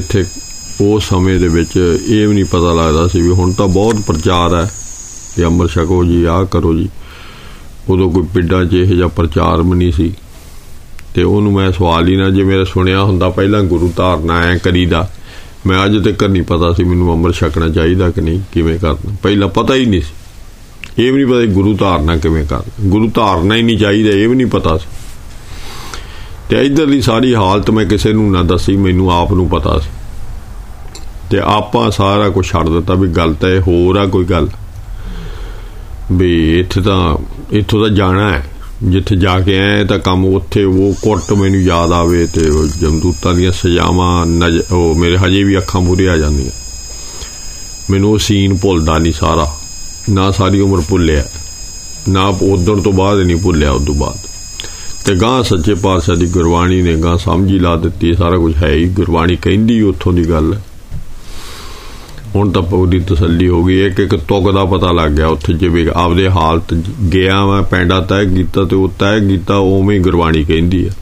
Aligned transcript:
ਇੱਥੇ 0.00 0.24
ਉਸ 0.80 1.08
ਸਮੇਂ 1.08 1.38
ਦੇ 1.40 1.48
ਵਿੱਚ 1.48 1.76
ਇਹ 2.08 2.28
ਵੀ 2.28 2.34
ਨਹੀਂ 2.34 2.44
ਪਤਾ 2.44 2.72
ਲੱਗਦਾ 2.72 3.06
ਸੀ 3.08 3.20
ਵੀ 3.20 3.28
ਹੁਣ 3.28 3.52
ਤਾਂ 3.52 3.68
ਬਹੁਤ 3.68 3.96
ਪ੍ਰਚਾਰ 4.06 4.54
ਹੈ 4.54 4.70
ਕਿ 5.36 5.44
ਅੰਮ੍ਰਿਤ 5.44 5.70
ਛਕੋ 5.70 6.04
ਜੀ, 6.04 6.24
ਆਹ 6.24 6.44
ਕਰੋ 6.44 6.74
ਜੀ। 6.74 6.88
ਉਦੋਂ 7.88 8.10
ਕੋਈ 8.10 8.26
ਪਿੰਡਾਂ 8.34 8.64
'ਚ 8.64 8.74
ਇਹੋ 8.74 8.94
ਜਿਹਾ 8.94 9.08
ਪ੍ਰਚਾਰ 9.08 9.62
ਵੀ 9.62 9.70
ਨਹੀਂ 9.70 9.92
ਸੀ। 9.92 10.12
ਤੇ 11.14 11.22
ਉਹਨੂੰ 11.22 11.52
ਮੈਂ 11.52 11.72
ਸਵਾਲ 11.72 12.08
ਹੀ 12.08 12.16
ਨਾ, 12.16 12.30
ਜੇ 12.30 12.44
ਮੇਰਾ 12.44 12.64
ਸੁਣਿਆ 12.64 13.02
ਹੁੰਦਾ 13.02 13.28
ਪਹਿਲਾਂ 13.28 13.62
ਗੁਰੂ 13.62 13.92
ਧਾਰਨਾ 13.96 14.40
ਐ 14.40 14.56
ਕਰੀਦਾ, 14.56 15.10
ਮੈਂ 15.66 15.84
ਅੱਜ 15.84 16.04
ਤੱਕ 16.04 16.24
ਨਹੀਂ 16.24 16.42
ਪਤਾ 16.42 16.72
ਸੀ 16.72 16.84
ਮੈਨੂੰ 16.84 17.12
ਅੰਮ੍ਰਿਤ 17.12 17.36
ਛਕਣਾ 17.36 17.68
ਚਾਹੀਦਾ 17.68 18.10
ਕਿ 18.10 18.20
ਨਹੀਂ, 18.20 18.40
ਕਿਵੇਂ 18.52 18.78
ਕਰਨਾ। 18.78 19.16
ਪਹਿਲਾਂ 19.22 19.48
ਪਤਾ 19.48 19.74
ਹੀ 19.74 19.86
ਨਹੀਂ 19.86 20.00
ਸੀ। 20.00 20.14
ਇਹ 20.98 21.12
ਵੀ 21.12 21.24
ਨਹੀਂ 21.24 21.34
ਪਤਾ 21.34 21.52
ਗੁਰੂ 21.52 21.76
ਧਾਰਨਾ 21.76 22.16
ਕਿਵੇਂ 22.16 22.44
ਕਰਨਾ 22.46 22.88
ਗੁਰੂ 22.88 23.10
ਧਾਰਨਾ 23.10 23.56
ਹੀ 23.56 23.62
ਨਹੀਂ 23.62 23.78
ਚਾਹੀਦਾ, 23.78 24.10
ਇਹ 24.10 24.28
ਵੀ 24.28 24.34
ਨਹੀਂ 24.36 24.46
ਪਤਾ 24.46 24.78
ਸੀ। 24.78 24.86
ਤੇ 26.50 26.62
ਇਧਰਲੀ 26.62 27.00
ਸਾਰੀ 27.00 27.34
ਹਾਲਤ 27.34 27.70
ਮੈਂ 27.70 27.84
ਕਿਸੇ 27.84 28.12
ਨੂੰ 28.12 28.32
ਨਾ 28.32 28.42
ਦੱਸੀ, 28.42 28.76
ਮੈਨੂੰ 28.76 29.12
ਆਪ 29.12 29.32
ਨੂੰ 29.32 29.48
ਪਤਾ 29.48 29.78
ਸੀ। 29.78 29.88
ਤੇ 31.30 31.40
ਆਪਾਂ 31.44 31.90
ਸਾਰਾ 31.90 32.28
ਕੁਝ 32.28 32.46
ਛੱਡ 32.46 32.68
ਦਿੱਤਾ 32.68 32.94
ਵੀ 32.94 33.08
ਗੱਲ 33.08 33.34
ਤਾਂ 33.34 33.48
ਇਹ 33.48 33.60
ਹੋਰ 33.60 33.96
ਆ 33.96 34.06
ਕੋਈ 34.06 34.24
ਗੱਲ। 34.24 34.48
ਵੀ 36.12 36.60
ਇੱਥੇ 36.60 36.80
ਤਾਂ, 36.80 37.16
ਇੱਥੋਂ 37.50 37.88
ਤਾਂ 37.88 37.96
ਜਾਣਾ 37.96 38.32
ਹੈ। 38.32 38.46
ਜਿੱਥੇ 38.82 39.16
ਜਾ 39.16 39.40
ਕੇ 39.40 39.58
ਆਏ 39.58 39.84
ਤਾਂ 39.84 39.98
ਕੰਮ 39.98 40.24
ਉੱਥੇ 40.24 40.64
ਉਹ 40.64 40.94
ਕੁੱਟ 41.02 41.32
ਮੈਨੂੰ 41.32 41.60
ਯਾਦ 41.60 41.92
ਆਵੇ 41.92 42.26
ਤੇ 42.26 42.50
ਉਹ 42.50 42.66
ਜਮਦੂਤਾਂ 42.66 43.34
ਦੀਆਂ 43.34 43.52
ਸਜ਼ਾਵਾਂ 43.52 44.26
ਉਹ 44.72 44.94
ਮੇਰੇ 44.94 45.18
ਹਜੇ 45.18 45.44
ਵੀ 45.44 45.58
ਅੱਖਾਂ 45.58 45.80
ਮੂਰੇ 45.80 46.08
ਆ 46.08 46.16
ਜਾਂਦੀਆਂ। 46.16 46.50
ਮੈਨੂੰ 47.90 48.12
ਉਹ 48.12 48.18
ਸੀਨ 48.18 48.58
ਭੁੱਲਦਾ 48.62 48.98
ਨਹੀਂ 48.98 49.12
ਸਾਰਾ। 49.12 49.54
ਨਾ 50.10 50.30
ਸਾਰੀ 50.30 50.60
ਉਮਰ 50.60 50.82
ਭੁੱਲਿਆ। 50.88 51.24
ਨਾ 52.08 52.26
ਉਦੋਂ 52.26 52.76
ਤੋਂ 52.76 52.92
ਬਾਅਦ 52.92 53.18
ਨਹੀਂ 53.18 53.36
ਭੁੱਲਿਆ 53.36 53.70
ਉਸ 53.70 53.86
ਤੋਂ 53.86 53.94
ਬਾਅਦ। 53.94 54.29
ਤੇ 55.06 55.14
ਗਾਂ 55.16 55.42
ਸੱਚੇ 55.42 55.74
ਪਾਤਸ਼ਾਹ 55.74 56.16
ਦੀ 56.16 56.26
ਗੁਰਬਾਣੀ 56.30 56.80
ਨੇ 56.82 56.94
ਗਾਂ 57.02 57.16
ਸਮਝੀ 57.18 57.58
ਲਾ 57.58 57.76
ਦਿੱਤੀ 57.76 58.12
ਸਾਰਾ 58.14 58.38
ਕੁਝ 58.38 58.54
ਹੈ 58.56 58.68
ਹੀ, 58.68 58.88
ਗੁਰਬਾਣੀ 58.88 59.36
ਕਹਿੰਦੀ 59.36 59.80
ਉੱਥੋਂ 59.82 60.12
ਦੀ 60.12 60.28
ਗੱਲ। 60.30 60.54
ਹੁਣ 62.34 62.50
ਤਾਂ 62.50 62.62
ਪੂਰੀ 62.62 63.00
ਤਸੱਲੀ 63.00 63.48
ਹੋ 63.48 63.62
ਗਈ, 63.64 63.78
ਇੱਕ 63.86 64.00
ਇੱਕ 64.00 64.14
ਤੁਕ 64.18 64.50
ਦਾ 64.54 64.64
ਪਤਾ 64.66 64.90
ਲੱਗ 64.92 65.10
ਗਿਆ 65.10 65.26
ਉੱਥੇ, 65.28 65.52
ਜਿਵੇਂ 65.54 65.86
ਆਪਦੇ 65.94 66.28
ਹਾਲਤ 66.28 66.74
ਗਿਆ 67.12 67.44
ਮੈਂ 67.46 67.62
ਪੈਂਡਾ 67.62 68.00
ਤੈ 68.02 68.24
ਕੀਤਾ 68.26 68.64
ਤੇ 68.64 68.76
ਉਹ 68.76 68.92
ਤੈ 68.98 69.18
ਕੀਤਾ, 69.20 69.56
ਉਵੇਂ 69.56 69.96
ਹੀ 69.96 70.02
ਗੁਰਬਾਣੀ 70.02 70.44
ਕਹਿੰਦੀ 70.44 70.86
ਹੈ। 70.86 70.94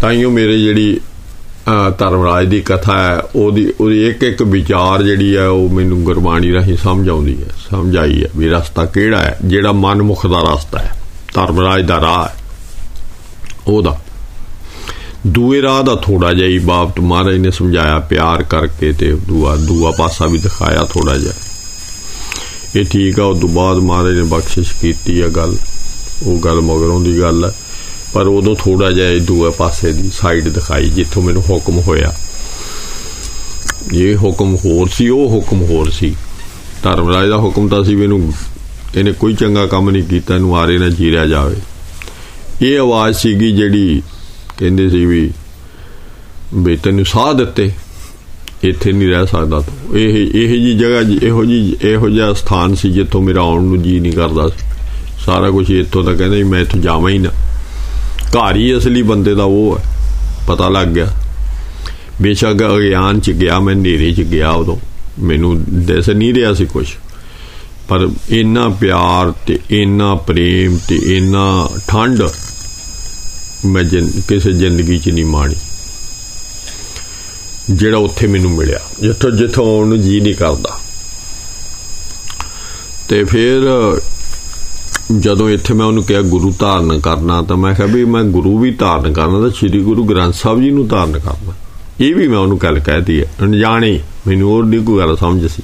ਤਾਈਓ 0.00 0.30
ਮੇਰੇ 0.30 0.58
ਜਿਹੜੀ 0.58 1.00
ਧਰਮਰਾਜ 1.98 2.46
ਦੀ 2.46 2.60
ਕਥਾ 2.60 2.98
ਹੈ, 2.98 3.18
ਉਹਦੀ 3.34 3.66
ਉਹਦੀ 3.80 4.06
ਇੱਕ 4.08 4.22
ਇੱਕ 4.22 4.42
ਵਿਚਾਰ 4.44 5.02
ਜਿਹੜੀ 5.02 5.36
ਹੈ, 5.36 5.48
ਉਹ 5.48 5.68
ਮੈਨੂੰ 5.70 6.02
ਗੁਰਬਾਣੀ 6.04 6.52
ਰਾਹੀਂ 6.52 6.76
ਸਮਝ 6.76 7.08
ਆਉਂਦੀ 7.08 7.36
ਹੈ, 7.42 7.50
ਸਮਝ 7.70 7.96
ਆਈ 7.96 8.22
ਹੈ 8.22 8.28
ਵੀ 8.36 8.48
ਰਸਤਾ 8.48 8.84
ਕਿਹੜਾ 8.86 9.18
ਹੈ, 9.18 9.36
ਜਿਹੜਾ 9.44 9.72
ਮਨਮੁਖ 9.74 10.26
ਦਾ 10.26 10.40
ਰਸਤਾ 10.44 10.78
ਹੈ, 10.78 10.92
ਧਰਮਰਾਜ 11.34 11.84
ਦਾ 11.86 12.00
ਰਾਹ 12.00 12.24
ਹੈ। 12.24 12.42
ਉਹਦਾ। 13.68 14.00
ਦੂਏ 15.26 15.62
ਰਾਹ 15.62 15.82
ਦਾ 15.82 15.94
ਥੋੜਾ 15.96 16.32
ਜਿਹਾ 16.32 16.48
ਹੀ 16.48 16.58
ਬਾਪ 16.58 17.00
ਮਹਾਰਾਜ 17.00 17.36
ਨੇ 17.36 17.50
ਸਮਝਾਇਆ, 17.50 17.98
ਪਿਆਰ 17.98 18.42
ਕਰਕੇ 18.42 18.92
ਤੇ 18.92 19.12
ਦੂਆ 19.12 19.56
ਦੂਆ 19.56 19.90
ਪਾਸਾ 19.90 20.26
ਵੀ 20.26 20.38
ਦਿਖਾਇਆ 20.38 20.84
ਥੋੜਾ 20.84 21.18
ਜਿਹਾ। 21.18 21.32
ਇਹ 22.76 22.84
ਠੀਕ 22.84 23.20
ਆ 23.20 23.24
ਉਸ 23.24 23.40
ਤੋਂ 23.40 23.48
ਬਾਅਦ 23.48 23.76
ਮਹਾਰਾਜ 23.76 24.14
ਨੇ 24.14 24.22
ਬਖਸ਼ਿਸ਼ 24.22 24.72
ਕੀਤੀ 24.80 25.20
ਆ 25.20 25.28
ਗੱਲ। 25.28 25.56
ਉਹ 26.26 26.38
ਗੱਲ 26.38 26.60
ਮਗਰੋਂ 26.60 27.00
ਦੀ 27.00 27.20
ਗੱਲ 27.20 27.44
ਹੈ 27.44 27.52
ਪਰ 28.14 28.26
ਉਦੋਂ 28.26 28.56
ਥੋੜਾ 28.56 28.90
ਜਿਹਾ 28.90 29.08
ਇਹ 29.08 29.20
ਦੂਏ 29.20 29.50
ਪਾਸੇ 29.50 29.92
ਦੀ 29.92 30.10
ਸਾਈਡ 30.10 30.48
ਦਿਖਾਈ, 30.48 30.90
ਜਿੱਥੋਂ 30.90 31.22
ਮੈਨੂੰ 31.22 31.42
ਹੁਕਮ 31.42 31.78
ਹੋਇਆ। 31.78 32.12
ਇਹ 33.94 34.16
ਹੁਕਮ 34.16 34.56
ਹੋਰ 34.56 34.88
ਸੀ, 34.88 35.08
ਉਹ 35.08 35.28
ਹੁਕਮ 35.28 35.62
ਹੋਰ 35.62 35.90
ਸੀ। 35.90 36.14
ਧਰਮਰਾਜ 36.82 37.28
ਦਾ 37.28 37.36
ਹੁਕਮ 37.36 37.68
ਤਾਂ 37.68 37.84
ਸੀ 37.84 37.94
ਮੈਨੂੰ 37.96 38.32
ਇਹਨੇ 38.96 39.12
ਕੋਈ 39.12 39.34
ਚੰਗਾ 39.34 39.66
ਕੰਮ 39.66 39.90
ਨਹੀਂ 39.90 40.02
ਕੀਤਾ, 40.02 40.34
ਇਹਨੂੰ 40.34 40.58
ਆਰੇ 40.58 40.78
ਨਾ 40.78 40.88
ਜੀਰਿਆ 40.88 41.26
ਜਾਵੇ। 41.26 41.56
ਇਹ 42.62 42.78
ਆਵਾਜ਼ 42.78 43.16
ਸੀਗੀ 43.16 43.50
ਜਿਹੜੀ 43.52 44.02
ਕਹਿੰਦੇ 44.58 44.88
ਸੀ 44.90 45.04
ਵੀ 45.06 45.30
ਵੀ 46.54 46.76
ਤੈਨੂੰ 46.76 47.04
ਸਾਹ 47.04 47.32
ਦਿੱਤੇ, 47.34 47.70
ਇੱਥੇ 48.62 48.92
ਨਹੀਂ 48.92 49.08
ਰਹਿ 49.08 49.26
ਸਕਦਾ 49.26 49.60
ਤੂੰ। 49.60 49.98
ਇਹ 49.98 50.16
ਇਹ 50.34 50.48
ਜੀ 50.60 50.74
ਜਗ੍ਹਾ 50.78 51.00
ਇਹੋ 51.22 51.44
ਜੀ 51.44 51.76
ਇਹੋ 51.82 52.08
ਜਿਹਾ 52.08 52.32
ਸਥਾਨ 52.32 52.74
ਸੀ 52.74 52.90
ਜਿੱਥੋਂ 52.90 53.22
ਮੇਰਾ 53.22 53.40
ਆਉਣ 53.40 53.62
ਨੂੰ 53.62 53.82
ਜੀ 53.82 53.98
ਨਹੀਂ 54.00 54.12
ਕਰਦਾ 54.12 54.48
ਸਾਰਾ 55.24 55.50
ਕੁਝ 55.50 55.70
ਇੱਥੋਂ 55.70 56.04
ਤਾਂ 56.04 56.14
ਕਹਿੰਦਾ 56.14 56.48
ਮੈਂ 56.48 56.60
ਇੱਥੋਂ 56.60 56.80
ਜਾਵਾਂ 56.80 57.10
ਹੀ 57.10 57.18
ਨਾ। 57.18 57.30
ਘਰ 58.30 58.56
ਹੀ 58.56 58.76
ਅਸਲੀ 58.78 59.02
ਬੰਦੇ 59.02 59.34
ਦਾ 59.34 59.44
ਉਹ 59.44 59.78
ਹੈ, 59.78 59.84
ਪਤਾ 60.48 60.68
ਲੱਗ 60.68 60.88
ਗਿਆ। 60.88 61.10
ਬੇਸ਼ੱਕ 62.22 62.62
ਅਗਿਆਨ 62.64 63.20
ਚ 63.20 63.30
ਗਿਆ, 63.30 63.58
ਮੈਂ 63.60 63.74
ਨੇਰੇ 63.74 64.12
ਚ 64.12 64.20
ਗਿਆ 64.20 64.50
ਉਦੋਂ। 64.50 64.76
ਮੈਨੂੰ 65.18 65.64
ਦਿਸ 65.86 66.08
ਨਹੀਂ 66.08 66.32
ਰਿਹਾ 66.34 66.52
ਸੀ 66.54 66.66
ਕੁਝ 66.66 66.86
ਪਰ 67.88 68.08
ਇੰਨਾ 68.30 68.68
ਪਿਆਰ 68.68 69.32
ਤੇ 69.46 69.58
ਇੰਨਾ 69.70 70.14
ਪ੍ਰੇਮ 70.14 70.78
ਤੇ 70.88 70.96
ਇੰਨਾ 71.16 71.68
ਠੰਡ 71.88 72.22
ਮੈਂ 73.66 73.84
ਕਿਸੇ 74.28 74.52
ਜ਼ਿੰਦਗੀ 74.52 74.98
'ਚ 74.98 75.08
ਨਹੀਂ 75.08 75.24
ਮਾਣੀ। 75.24 75.54
ਜਿਹੜਾ 77.70 77.98
ਉੱਥੇ 77.98 78.26
ਮੈਨੂੰ 78.26 78.50
ਮਿਲਿਆ, 78.50 78.80
ਜਿੱਥੋਂ 79.00 79.30
ਜਿੱਥੋਂ 79.30 79.66
ਆਉਣ 79.66 79.88
ਨੂੰ 79.88 80.00
ਜੀ 80.00 80.20
ਨਹੀਂ 80.20 80.34
ਕਰਦਾ। 80.34 80.80
ਤੇ 83.08 83.24
ਫਿਰ 83.24 83.60
ਜਦੋਂ 85.20 85.50
ਇੱਥੇ 85.50 85.74
ਮੈਂ 85.74 85.86
ਉਹਨੂੰ 85.86 86.04
ਕਿਹਾ, 86.04 86.20
ਗੁਰੂ 86.20 86.54
ਧਾਰਨ 86.58 87.00
ਕਰਨਾ 87.00 87.42
ਤਾਂ 87.42 87.56
ਮੈਂ 87.56 87.74
ਕਿਹਾ 87.74 87.86
ਵੀ 87.86 88.04
ਮੈਂ 88.04 88.24
ਗੁਰੂ 88.24 88.58
ਵੀ 88.58 88.70
ਧਾਰਨ 88.70 89.12
ਕਰਨਾ 89.12 89.40
ਤਾਂ 89.40 89.50
ਸ੍ਰੀ 89.50 89.80
ਗੁਰੂ 89.80 90.04
ਗ੍ਰੰਥ 90.04 90.34
ਸਾਹਿਬ 90.34 90.60
ਜੀ 90.60 90.70
ਨੂੰ 90.70 90.88
ਧਾਰਨ 90.88 91.18
ਕਰਨਾ। 91.18 91.52
ਇਹ 92.00 92.14
ਵੀ 92.14 92.28
ਮੈਂ 92.28 92.38
ਉਹਨੂੰ 92.38 92.58
ਗੱਲ 92.58 92.78
ਕਹਿਤੀ 92.78 93.20
ਹੈ। 93.20 93.34
ਅਣਜਾਣੇ 93.42 94.00
ਮੈਨੂੰ 94.26 94.50
ਹੋਰ 94.50 94.64
ਨਹੀਂ 94.64 94.80
ਕੋਈ 94.80 94.98
ਗੱਲ 94.98 95.16
ਸਮਝ 95.16 95.46
ਸੀ। 95.46 95.62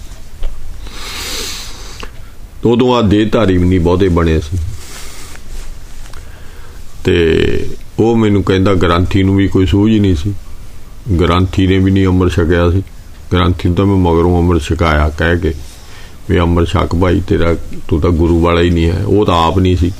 ਉਦੋਂ 2.64 2.94
ਆ 2.96 3.02
ਦੇ 3.02 3.24
ਧਾਰੀ 3.24 3.58
ਵੀ 3.58 3.64
ਨਹੀਂ 3.64 3.80
ਬਹੁਤੇ 3.80 4.08
ਬਣੇ 4.08 4.40
ਸੀ। 4.40 4.58
ਤੇ 7.04 7.66
ਉਹ 8.00 8.16
ਮੈਨੂੰ 8.16 8.42
ਕਹਿੰਦਾ 8.42 8.74
ਗ੍ਰੰਥੀ 8.74 9.22
ਨੂੰ 9.22 9.36
ਵੀ 9.36 9.48
ਕੋਈ 9.48 9.66
ਸੂਝ 9.66 9.92
ਨਹੀਂ 9.92 10.16
ਸੀ। 10.16 10.34
ਗ੍ਰੰਥੀ 11.20 11.66
ਨੇ 11.66 11.78
ਵੀ 11.78 11.90
ਨਹੀਂ 11.90 12.06
ਅੰਮ੍ਰਿਤ 12.06 12.32
ਛਕਿਆ 12.32 12.70
ਸੀ। 12.70 12.82
ਗ੍ਰੰਥੀ 13.32 13.74
ਤਾਂ 13.74 13.86
ਮੈਂ 13.86 13.96
ਮਗਰੋਂ 13.96 14.38
ਅੰਮ੍ਰਿਤ 14.38 14.62
ਛਕਾਇਆ, 14.62 15.08
ਕਹਿ 15.08 15.38
ਕੇ 15.38 15.54
ਵੀ 16.30 16.38
ਅੰਮ੍ਰਿਤ 16.38 16.68
ਛਕ 16.68 16.94
ਭਾਈ, 16.94 17.20
ਤੇਰਾ 17.20 17.54
ਤੂੰ 17.88 18.00
ਤਾਂ 18.00 18.10
ਗੁਰੂ 18.10 18.40
ਵਾਲਾ 18.40 18.60
ਹੀ 18.60 18.70
ਨਹੀਂ 18.70 18.90
ਹੈ। 18.90 19.04
ਉਹ 19.04 19.26
ਤਾਂ 19.26 19.46
ਆਪ 19.46 19.58
ਨਹੀਂ 19.58 19.76
ਸੀ। 19.76 19.92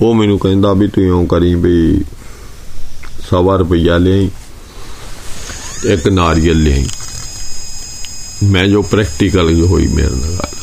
ਉਹ 0.00 0.14
ਮੈਨੂੰ 0.14 0.38
ਕਹਿੰਦਾ 0.38 0.72
ਵੀ 0.72 0.88
ਤੂੰ 0.88 1.04
ਇਉਂ 1.04 1.26
ਕਰੀ 1.26 1.54
ਵੀ 1.54 2.04
ਸਵਾ 3.30 3.56
ਰੁਪਈਆ 3.56 3.98
ਲਿਆਈ 3.98 4.30
ਇੱਕ 5.84 6.08
ਨਾਰੀਅਲ 6.08 6.62
ਲਿਆਈ। 6.62 6.86
ਮੈਂ 8.44 8.68
ਜੋ 8.68 8.82
ਪ੍ਰੈਕਟੀਕਲ 8.82 9.64
ਹੋਈ 9.64 9.86
ਮੇਰੇ 9.86 10.10
ਨਾਲ 10.10 10.30
ਗੱਲ। 10.30 10.59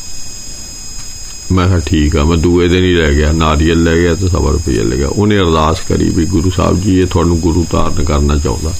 ਮੈਂ 1.52 1.66
ਕਿਹਾ 1.66 1.78
ਠੀਕ 1.78 2.16
ਆ, 2.16 2.24
ਮੈਂ 2.24 2.36
ਦੂਏ 2.36 2.68
ਦਿਨ 2.68 2.84
ਹੀ 2.84 2.94
ਲੈ 2.94 3.12
ਗਿਆ, 3.14 3.32
ਨਾਰੀਅਲ 3.32 3.82
ਲੈ 3.82 3.96
ਗਿਆ 3.96 4.14
ਤੇ 4.14 4.28
ਸਵਾ 4.28 4.50
ਰੁਪਈਆ 4.50 4.82
ਲੈ 4.82 4.96
ਗਿਆ। 4.96 5.08
ਉਹਨੇ 5.08 5.38
ਅਰਦਾਸ 5.38 5.80
ਕਰੀ 5.88 6.08
ਵੀ 6.10 6.26
ਗੁਰੂ 6.26 6.50
ਸਾਹਿਬ 6.50 6.80
ਜੀ, 6.80 6.98
ਇਹ 7.00 7.06
ਤੁਹਾਨੂੰ 7.06 7.38
ਗੁਰੂ 7.40 7.64
ਧਾਰਨ 7.70 8.04
ਕਰਨਾ 8.04 8.36
ਚਾਹੁੰਦਾ। 8.36 8.72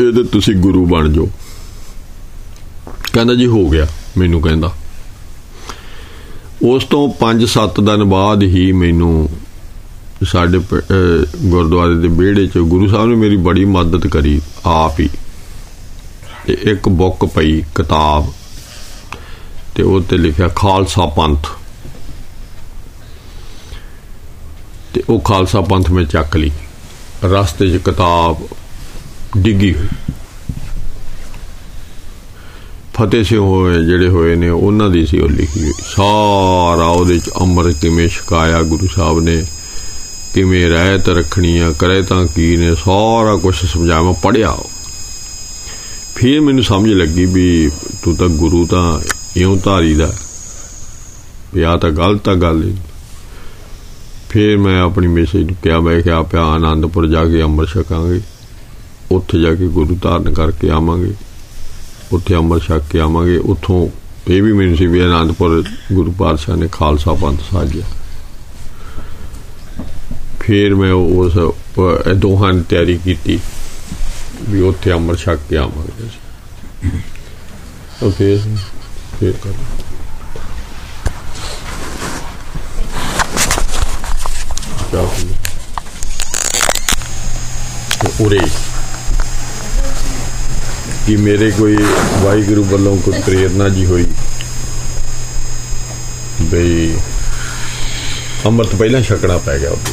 ਇਹਦੇ 0.00 0.22
ਤੁਸੀਂ 0.22 0.54
ਗੁਰੂ 0.56 0.84
ਬਣ 0.86 1.12
ਜਾਓ। 1.12 1.28
ਕਹਿੰਦਾ 3.12 3.34
ਜੀ, 3.34 3.46
ਹੋ 3.46 3.68
ਗਿਆ, 3.70 3.86
ਮੈਨੂੰ 4.18 4.40
ਕਹਿੰਦਾ। 4.40 4.72
ਉਸ 6.62 6.84
ਤੋਂ 6.84 7.08
5-7 7.20 7.80
ਦਿਨ 7.80 8.04
ਬਾਅਦ 8.04 8.42
ਹੀ 8.42 8.72
ਮੈਨੂੰ 8.72 9.28
ਸਾਡੇ 10.24 10.58
ਗੁਰਦੁਆਰੇ 11.44 11.94
ਦੇ 11.94 12.08
ਵਿਹੜੇ 12.08 12.46
'ਚ 12.46 12.58
ਗੁਰੂ 12.58 12.88
ਸਾਹਿਬ 12.88 13.08
ਨੇ 13.08 13.14
ਮੇਰੀ 13.14 13.36
ਬੜੀ 13.36 13.64
ਮਦਦ 13.64 14.06
ਕਰੀ, 14.06 14.40
ਆਪ 14.66 15.00
ਹੀ। 15.00 15.08
ਤੇ 16.46 16.58
ਇੱਕ 16.62 16.88
ਬੁੱਕ 16.88 17.24
ਪਈ, 17.24 17.60
ਕਿਤਾਬ। 17.74 18.32
ਤੇ 19.74 19.82
ਉਹ 19.82 20.00
ਤੇ 20.00 20.16
ਲਿਖਿਆ 20.16 20.48
ਖਾਲਸਾ 20.48 21.06
ਪੰਥ। 21.06 21.48
ਤੇ 24.94 25.02
ਉਹ 25.08 25.20
ਖਾਲਸਾ 25.20 25.60
ਪੰਥ 25.60 25.90
ਮੈਂ 25.90 26.04
ਚੱਕ 26.04 26.36
ਲਈ। 26.36 26.50
ਰਸਤੇ 27.24 27.70
'ਚ 27.70 27.76
ਕਿਤਾਬ 27.76 28.36
ਡਿੱਗੀ 29.38 29.74
ਹੋਈ। 29.74 29.88
ਫਤਿਹ 32.94 33.24
ਸਿੰਘ 33.24 33.40
ਹੋਏ, 33.40 33.84
ਜਿਹੜੇ 33.84 34.08
ਹੋਏ 34.08 34.34
ਨੇ, 34.34 34.48
ਉਹਨਾਂ 34.48 34.90
ਦੀ 34.90 35.06
ਸੀ 35.06 35.18
ਉਹ 35.18 35.28
ਲਿਖੀ 35.28 35.62
ਹੋਈ। 35.62 35.72
ਸਾਰਾ 35.96 36.86
ਉਹਦੇ 36.86 37.18
'ਚ 37.18 37.30
ਅੰਮ੍ਰਿਤ 37.40 37.76
ਕਿਵੇਂ 37.80 38.08
ਛਕਾਇਆ 38.08 38.62
ਗੁਰੂ 38.62 38.86
ਸਾਹਿਬ 38.86 39.20
ਨੇ, 39.20 39.44
ਕਿਵੇਂ 40.34 40.70
ਰਹਿਤ 40.70 41.08
ਰੱਖਣੀ 41.08 41.58
ਆ, 41.58 41.72
ਕਰੇ 41.78 42.02
ਤਾਂ 42.02 42.26
ਕੀ 42.26 42.56
ਨੇ, 42.56 42.74
ਸਾਰਾ 42.74 43.36
ਕੁਝ 43.36 43.54
ਸਮਝਾਇਆ, 43.54 44.02
ਮੈਂ 44.02 44.12
ਪੜਿਆ 44.12 44.56
ਫਿਰ 46.14 46.40
ਮੈਨੂੰ 46.40 46.64
ਸਮਝ 46.64 46.90
ਲੱਗੀ 46.90 47.24
ਵੀ 47.24 47.70
ਤੂੰ 48.02 48.16
ਤਾਂ 48.16 48.28
ਗੁਰੂ 48.28 48.66
ਤਾਂ 48.66 49.00
ਇਉਂ 49.36 49.56
ਧਾਰੀ 49.64 49.94
ਦਾ 49.94 50.12
ਪਿਆ 51.54 51.76
ਤਾਂ 51.76 51.90
ਗਲਤ 51.90 52.28
ਆ 52.28 52.34
ਗੱਲ 52.34 52.72
ਫਿਰ 54.28 54.58
ਮੈਂ 54.58 54.80
ਆਪਣੀ 54.80 55.06
ਮੈਸੇਜ 55.06 55.46
ਨੂੰ 55.46 55.56
ਕਿਹਾ, 55.62 55.80
ਮੈਂ 55.80 56.02
ਕਿਹਾ 56.02 56.22
ਪਿਆ 56.22 56.42
ਆਨੰਦਪੁਰ 56.42 57.06
ਜਾ 57.06 57.24
ਕੇ 57.24 57.42
ਅੰਮ੍ਰਿਤ 57.42 57.70
ਛਕਾਂਗੇ 57.70 58.20
ਉੱਥੇ 59.10 59.40
ਜਾ 59.40 59.54
ਕੇ 59.54 59.66
ਗੁਰੂ 59.68 59.98
ਧਾਰਨ 60.02 60.34
ਕਰਕੇ 60.34 60.70
ਆਵਾਂਗੇ। 60.70 61.12
ਉੱਥੇ 62.12 62.34
ਅੰਮ੍ਰਿਤ 62.34 62.62
ਛਕ 62.62 62.82
ਕੇ 62.90 63.00
ਆਵਾਂਗੇ। 63.00 63.36
ਉੱਥੋਂ 63.36 63.88
ਇਹ 64.28 64.42
ਵੀ 64.42 64.52
ਮੈਨੂੰ 64.52 64.76
ਸੀ 64.76 64.86
ਵੀ 64.86 65.00
ਆਨੰਦਪੁਰ 65.00 65.64
ਗੁਰੂ 65.92 66.12
ਪਾਤਸ਼ਾਹ 66.12 66.56
ਨੇ 66.56 66.68
ਖਾਲਸਾ 66.72 67.14
ਪੰਥ 67.14 67.40
ਸਾਜਿਆ। 67.50 67.84
ਫਿਰ 70.40 70.74
ਮੈਂ 70.74 70.92
ਉਸ 70.92 71.38
ਦੋਹਾਂ 72.16 72.52
ਨੇ 72.52 72.62
ਤਿਆਰੀ 72.62 72.98
ਕੀਤੀ 73.04 73.38
ਵੀ 74.48 74.60
ਉੱਥੇ 74.60 74.92
ਅੰਮ੍ਰਿਤ 74.92 75.20
ਛਕ 75.20 75.38
ਕੇ 75.50 75.56
ਆਵਾਂਗੇ 75.56 76.08
ਉਹ 78.02 78.12
ਫਿਰ 78.12 78.38
ਫਿਰ 79.22 79.32
ਕਰ 79.42 79.52
ਉਰੇ 88.20 88.40
ਕਿ 91.06 91.16
ਮੇਰੇ 91.16 91.50
ਕੋਈ 91.50 91.76
ਵਾਹਿਗੁਰੂ 92.22 92.64
ਵੱਲੋਂ 92.64 92.96
ਕੋਈ 92.96 93.20
ਪ੍ਰੇਰਣਾ 93.20 93.68
ਜੀ 93.68 93.84
ਹੋਈ 93.86 94.06
ਬਈ 96.42 96.94
ਅੰਮ੍ਰਿਤ 98.46 98.74
ਪਹਿਲਾਂ 98.74 99.00
ਛਕਣਾ 99.02 99.36
ਪੈ 99.38 99.58
ਗਿਆ 99.58 99.70
ਉਹਦੇ 99.70 99.92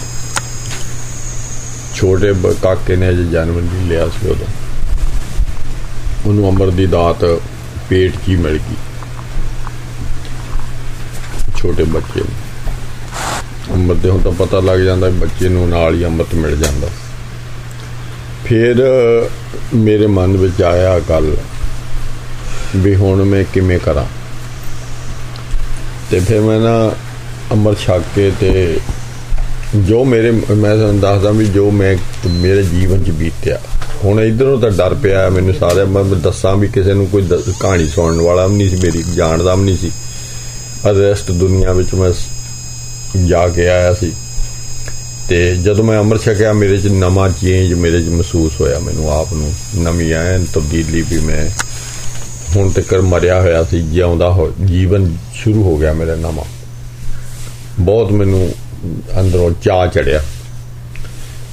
ਛੋਟੇ 1.95 2.31
ਬ- 2.33 2.53
ਕਾਕੇ 2.61 2.95
ਨੇ 2.95 3.09
ਅਜੇ 3.09 3.23
ਜਨਮ 3.23 3.59
ਨਹੀਂ 3.59 3.87
ਲਿਆ 3.87 4.07
ਸੀ 4.09 4.29
ਉਦੋਂ 4.29 4.47
ਉਹਨੂੰ 6.25 6.47
ਅੰਮ੍ਰਿਤ 6.49 6.73
ਦੀ 6.73 6.85
ਦਾਤ 6.87 7.25
ਪੇਟ 7.89 8.15
'ਚ 8.15 8.29
ਹੀ 8.29 8.35
ਮਿਲ 8.35 8.57
ਗਈ 8.59 8.75
ਛੋਟੇ 11.61 11.83
ਬੱਚੇ 11.83 12.19
ਨੂੰ। 12.19 12.49
ਅੰਮ੍ਰਿਤ 13.75 13.99
ਦੇ 13.99 14.09
ਹੁਣ 14.09 14.21
ਤਾਂ 14.21 14.31
ਪਤਾ 14.31 14.59
ਲੱਗ 14.59 14.79
ਜਾਂਦਾ 14.79 15.07
ਵੀ 15.07 15.13
ਬੱਚੇ 15.13 15.49
ਨੂੰ 15.49 15.69
ਨਾਲ 15.69 15.95
ਹੀ 15.95 16.05
ਅੰਮ੍ਰਿਤ 16.05 16.35
ਮਿਲ 16.35 16.57
ਜਾਂਦਾ। 16.57 16.87
ਫਿਰ 18.45 18.75
ਮੇਰੇ 19.73 20.07
ਮਨ 20.07 20.37
ਵਿੱਚ 20.37 20.61
ਆਇਆ 20.61 20.99
ਗੱਲ 20.99 21.37
ਵੀ 22.75 22.95
ਹੁਣ 22.95 23.23
ਮੈਂ 23.23 23.43
ਕਿਵੇਂ 23.53 23.79
ਕਰਾਂ। 23.79 24.05
ਤੇ 26.11 26.19
ਫਿਰ 26.19 26.41
ਮੈਂ 26.41 26.59
ਨਾ 26.59 26.91
ਅੰਮ੍ਰਿਤ 27.51 27.79
ਛਕ 27.79 28.01
ਕੇ 28.15 28.31
ਤੇ 28.39 28.77
ਜੋ 29.75 30.03
ਮੇਰੇ 30.03 30.31
ਮੈਂ 30.31 30.75
ਤੁਹਾਨੂੰ 30.75 30.99
ਦੱਸਦਾ 30.99 31.31
ਵੀ 31.31 31.45
ਜੋ 31.45 31.71
ਮੈਂ 31.71 31.97
ਮੇਰੇ 32.29 32.63
ਜੀਵਨ 32.63 33.03
'ਚ 33.03 33.09
ਬੀਤਿਆ। 33.09 33.59
ਹੁਣ 34.03 34.21
ਇਧਰੋਂ 34.21 34.59
ਤਾਂ 34.59 34.71
ਡਰ 34.71 34.95
ਪਿਆ 34.95 35.29
ਮੈਨੂੰ 35.29 35.53
ਸਾਰੇ 35.53 35.85
ਮੈਂ 35.85 36.03
ਦੱਸਾਂ 36.03 36.55
ਵੀ 36.55 36.67
ਕਿਸੇ 36.67 36.93
ਨੂੰ 36.93 37.07
ਕੋਈ 37.07 37.21
ਦ- 37.21 37.43
ਕਹਾਣੀ 37.59 37.87
ਸੁਣਨ 37.87 38.21
ਵਾਲਾ 38.21 38.47
ਵੀ 38.47 38.55
ਨਹੀਂ 38.55 38.69
ਸੀ, 38.69 38.75
ਮੇਰੀ 38.75 39.03
ਜਾਣਦਾ 39.03 39.55
ਵੀ 39.55 39.63
ਨਹੀਂ 39.63 39.77
ਸੀ। 39.77 39.91
ਅਰੈਸਟ 40.85 41.31
ਦੁਨੀਆ 41.31 41.71
ਵਿੱਚ 41.71 41.93
ਮੈਂ 41.93 42.13
ਸ- 42.13 42.25
ਜਾ 43.27 43.47
ਕੇ 43.47 43.69
ਆਇਆ 43.69 43.93
ਸੀ। 43.93 44.11
ਤੇ 45.29 45.55
ਜਦੋਂ 45.55 45.83
ਮੈਂ 45.83 45.99
ਅੰਮ੍ਰਿਤ 45.99 46.21
ਛਕਿਆ, 46.21 46.53
ਮੇਰੇ 46.53 46.77
'ਚ 46.77 46.87
ਨਵਾਂ 46.87 47.29
ਚੇਂਜ 47.29 47.73
ਮੇਰੇ 47.73 48.03
'ਚ 48.03 48.07
ਮਹਿਸੂਸ 48.07 48.61
ਹੋਇਆ 48.61 48.79
ਮੈਨੂੰ 48.79 49.11
ਆਪ 49.11 49.33
ਨੂੰ। 49.33 49.53
ਨਵੀਂ 49.75 50.13
ਐਨ 50.13 50.45
ਤਬਦੀਲੀ 50.53 51.01
ਵੀ 51.01 51.19
ਮੈਂ 51.19 51.49
ਹੁਣ 52.55 52.71
ਤੱਕ 52.71 52.93
ਮਰਿਆ 52.93 53.41
ਹੋਇਆ 53.41 53.63
ਸੀ, 53.63 53.81
ਜਿਉਂਦਾ 53.81 54.29
ਹੋ, 54.29 54.53
ਜੀਵਨ 54.65 55.17
ਸ਼ੁਰੂ 55.33 55.63
ਹੋ 55.63 55.77
ਗਿਆ 55.77 55.93
ਮੇਰਾ 55.93 56.15
ਨਵਾਂ। 56.15 56.45
ਬਹੁਤ 57.79 58.11
ਮੈਨੂੰ 58.11 58.51
ਅੰਦਰੋਂ 59.19 59.51
ਚਾਹ 59.63 59.87
ਚੜਿਆ। 59.87 60.23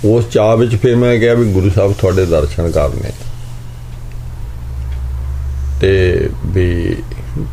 ਉਸ 0.04 0.24
ਚਾਹ 0.28 0.56
ਵਿੱਚ 0.56 0.76
ਫਿਰ 0.76 0.96
ਮੈਂ 0.96 1.18
ਕਿਹਾ 1.18 1.34
ਵੀ 1.34 1.52
ਗੁਰੂ 1.52 1.70
ਸਾਹਿਬ 1.70 1.92
ਤੁਹਾਡੇ 1.92 2.26
ਦਰਸ਼ਨ 2.26 2.70
ਕਰਨੇ। 2.70 3.10
ਤੇ 5.80 6.20
ਵੀ 6.46 6.96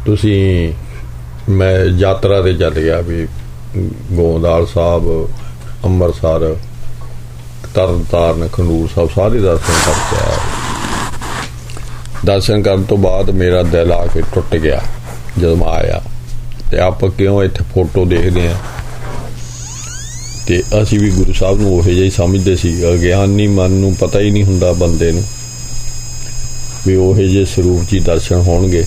ਤੁਸੀਂ 0.06 0.74
ਮੈਂ 1.50 1.86
ਯਾਤਰਾ 1.86 2.42
ਤੇ 2.42 2.54
ਚੱਲ 2.54 2.74
ਗਿਆ 2.74 3.01
ਵੀ 3.01 3.28
ਗੋਂਦਾਲ 4.12 4.66
ਸਾਹਿਬ, 4.66 5.30
ਅੰਮ੍ਰਿਤਸਰ, 5.86 6.56
ਤਰਨਤਾਰਨ, 7.74 8.48
ਖੰਡੂਰ 8.48 8.90
ਸਾਹਿਬ, 8.95 9.10
ਸਾਰੇ 9.16 9.40
ਦਰਸ਼ਨ 9.40 9.74
ਕਰਕੇ 9.86 10.16
ਆਇਆ। 10.16 10.38
ਦਰਸ਼ਨ 12.25 12.62
ਕਰਨ 12.62 12.84
ਤੋਂ 12.84 12.98
ਬਾਅਦ 12.98 13.30
ਮੇਰਾ 13.30 13.63
ਦਿਲ 13.63 13.92
ਆ 13.92 14.06
ਕੇ 14.07 14.22
ਟੁੱਟ 14.22 14.56
ਗਿਆ 14.56 14.81
ਜਦੋਂ 15.38 15.56
ਮੈਂ 15.57 15.68
ਆਇਆ। 15.68 16.01
ਤੇ 16.72 16.80
ਆਪਾਂ 16.80 17.10
ਕਿਉਂ 17.10 17.44
ਇੱਥੇ 17.44 17.63
ਫੋਟੋ 17.74 18.06
ਦੇਖਦੇ 18.06 18.48
ਆ 18.48 18.56
ਤੇ 20.48 20.63
ਅਸੀਂ 20.81 21.00
ਵੀ 21.00 21.12
ਗੁਰੂ 21.12 21.34
ਸਾਹਿਬ 21.34 21.62
ਨੂੰ 21.62 21.78
ਉਹੇ 21.78 21.94
ਜਿਹਾ 21.94 22.06
ਹੀ 22.06 22.10
ਸਮਝਦੇ 22.10 22.56
ਸੀ। 22.56 22.94
ਅਗਿਆਨੀ 22.94 23.48
ਮਨ 23.48 23.72
ਨੂੰ 23.72 23.96
ਪਤਾ 23.96 24.19
ਹੀ 24.19 24.31
ਨਹੀਂ 24.31 24.44
ਹੁੰਦਾ 24.44 24.74
ਬੰਦੇ 24.74 25.12
ਨੂੰ 25.12 25.24
ਵੀ 26.88 26.96
ਉਹੇ 26.96 27.28
ਜਿਹੇ 27.28 27.46
ਸਰੂਪ 27.46 27.81
ਜੀ 27.92 28.00
ਦਰਸ਼ਨ 28.00 28.36
ਹੋਣਗੇ। 28.36 28.84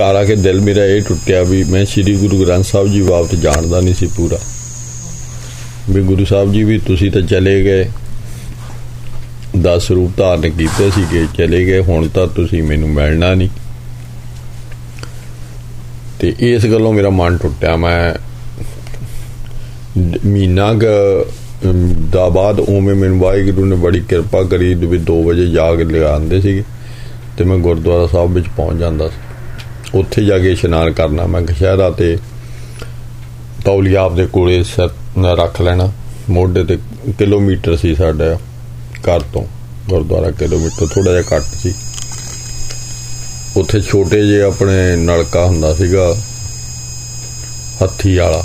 ਘਰ 0.00 0.14
ਆ 0.14 0.24
ਕੇ 0.24 0.34
ਦਿਲ 0.36 0.60
ਮੇਰਾ 0.60 0.84
ਇਹ 0.84 1.02
ਟੁੱਟਿਆ 1.02 1.42
ਵੀ 1.42 1.62
ਮੈਂ 1.64 1.84
ਸ੍ਰੀ 1.84 2.16
ਗੁਰੂ 2.16 2.38
ਗ੍ਰੰਥ 2.40 2.64
ਸਾਹਿਬ 2.64 2.88
ਜੀ 2.88 3.02
ਬਾਬਤ 3.02 3.34
ਜਾਣਦਾ 3.34 3.80
ਨਹੀਂ 3.80 3.94
ਸੀ 3.94 4.06
ਪੂਰਾ। 4.06 4.38
ਵੀ 5.90 6.02
ਗੁਰੂ 6.02 6.24
ਸਾਹਿਬ 6.24 6.52
ਜੀ 6.52 6.62
ਵੀ 6.64 6.78
ਤੁਸੀਂ 6.78 7.10
ਤਾਂ 7.12 7.22
ਚਲੇ 7.22 7.62
ਗਏ। 7.64 7.88
10 9.58 9.90
ਰੂਪ 9.90 10.16
ਧਾਰਨ 10.16 10.48
ਕੀਤੇ 10.50 10.90
ਸੀਗੇ, 10.90 11.26
ਚਲੇ 11.36 11.64
ਗਏ, 11.66 11.80
ਹੁਣ 11.80 12.08
ਤਾਂ 12.08 12.26
ਤੁਸੀਂ 12.26 12.62
ਮੈਨੂੰ 12.62 12.88
ਮਿਲਣਾ 12.88 13.34
ਨਹੀਂ। 13.34 13.48
ਤੇ 16.20 16.34
ਇਸ 16.40 16.66
ਗੱਲੋਂ 16.66 16.92
ਮੇਰਾ 16.92 17.10
ਮਨ 17.10 17.36
ਟੁੱਟਿਆ, 17.36 17.76
ਮੈਂ 17.76 18.14
ਮਹੀਨਾ 20.26 20.72
ਕੁ 20.74 20.86
ਦਾ 22.12 22.28
ਬਾਅਦ 22.28 22.60
ਉਵੇਂ 22.60 22.94
ਮੈਨੂੰ 22.94 23.18
ਵਾਹਿਗੁਰੂ 23.20 23.64
ਨੇ 23.66 23.76
ਬੜੀ 23.76 24.00
ਕਿਰਪਾ 24.00 24.42
ਕਰੀ 24.42 24.74
ਵੀ 24.74 24.98
2 25.00 25.22
ਵਜੇ 25.24 25.46
ਜਾਗ 25.46 25.80
ਲਗਾਉਂਦੇ 25.82 26.40
ਸੀਗੇ 26.40 26.64
ਤੇ 27.38 27.44
ਮੈਂ 27.44 27.58
ਗੁਰਦੁਆਰਾ 27.58 28.06
ਸਾਹਿਬ 28.06 28.32
ਵਿੱਚ 28.32 28.46
ਪਹੁੰਚ 28.56 28.80
ਜਾਂਦਾ 28.80 29.08
ਸੀ। 29.08 29.24
ਉੱਥੇ 29.96 30.24
ਜਾ 30.24 30.38
ਕੇ 30.38 30.52
ਇਸ਼ਨਾਨ 30.52 30.92
ਕਰਨਾ। 30.92 31.26
ਮੈਂ 31.26 31.40
ਗਸ਼ਹਿਰਾ 31.40 31.90
ਤੇ 31.90 32.18
ਤੌਲੀਆ 33.64 34.02
ਆਪਦੇ 34.02 34.26
ਕੋਲੇ 34.26 34.62
ਸਿਰ 34.62 34.88
ਨਾਲ 35.18 35.38
ਰੱਖ 35.38 35.60
ਲੈਣਾ। 35.60 35.92
ਮੋਢੇ 36.30 36.64
ਤੇ 36.64 36.78
ਕਿਲੋਮੀਟਰ 37.18 37.76
ਸੀ 37.76 37.94
ਸਾਡਾ 37.94 38.38
ਘਰ 38.96 39.20
ਤੋਂ, 39.20 39.44
ਗੁਰਦੁਆਰਾ 39.88 40.30
ਕਿਲੋਮੀਟਰ 40.30 40.86
ਥੋੜਾ 40.86 41.12
ਜਿਹਾ 41.12 41.36
ਘੱਟ 41.36 41.42
ਸੀ। 41.42 41.74
ਉੱਥੇ 43.56 43.80
ਛੋਟੇ 43.80 44.26
ਜਿਹੇ 44.26 44.42
ਆਪਣੇ 44.42 44.96
ਨਲਕਾ 44.96 45.44
ਹੁੰਦਾ 45.44 45.74
ਸੀਗਾ, 45.74 46.14
ਹੱਥੀ 47.82 48.16
ਵਾਲਾ। 48.16 48.44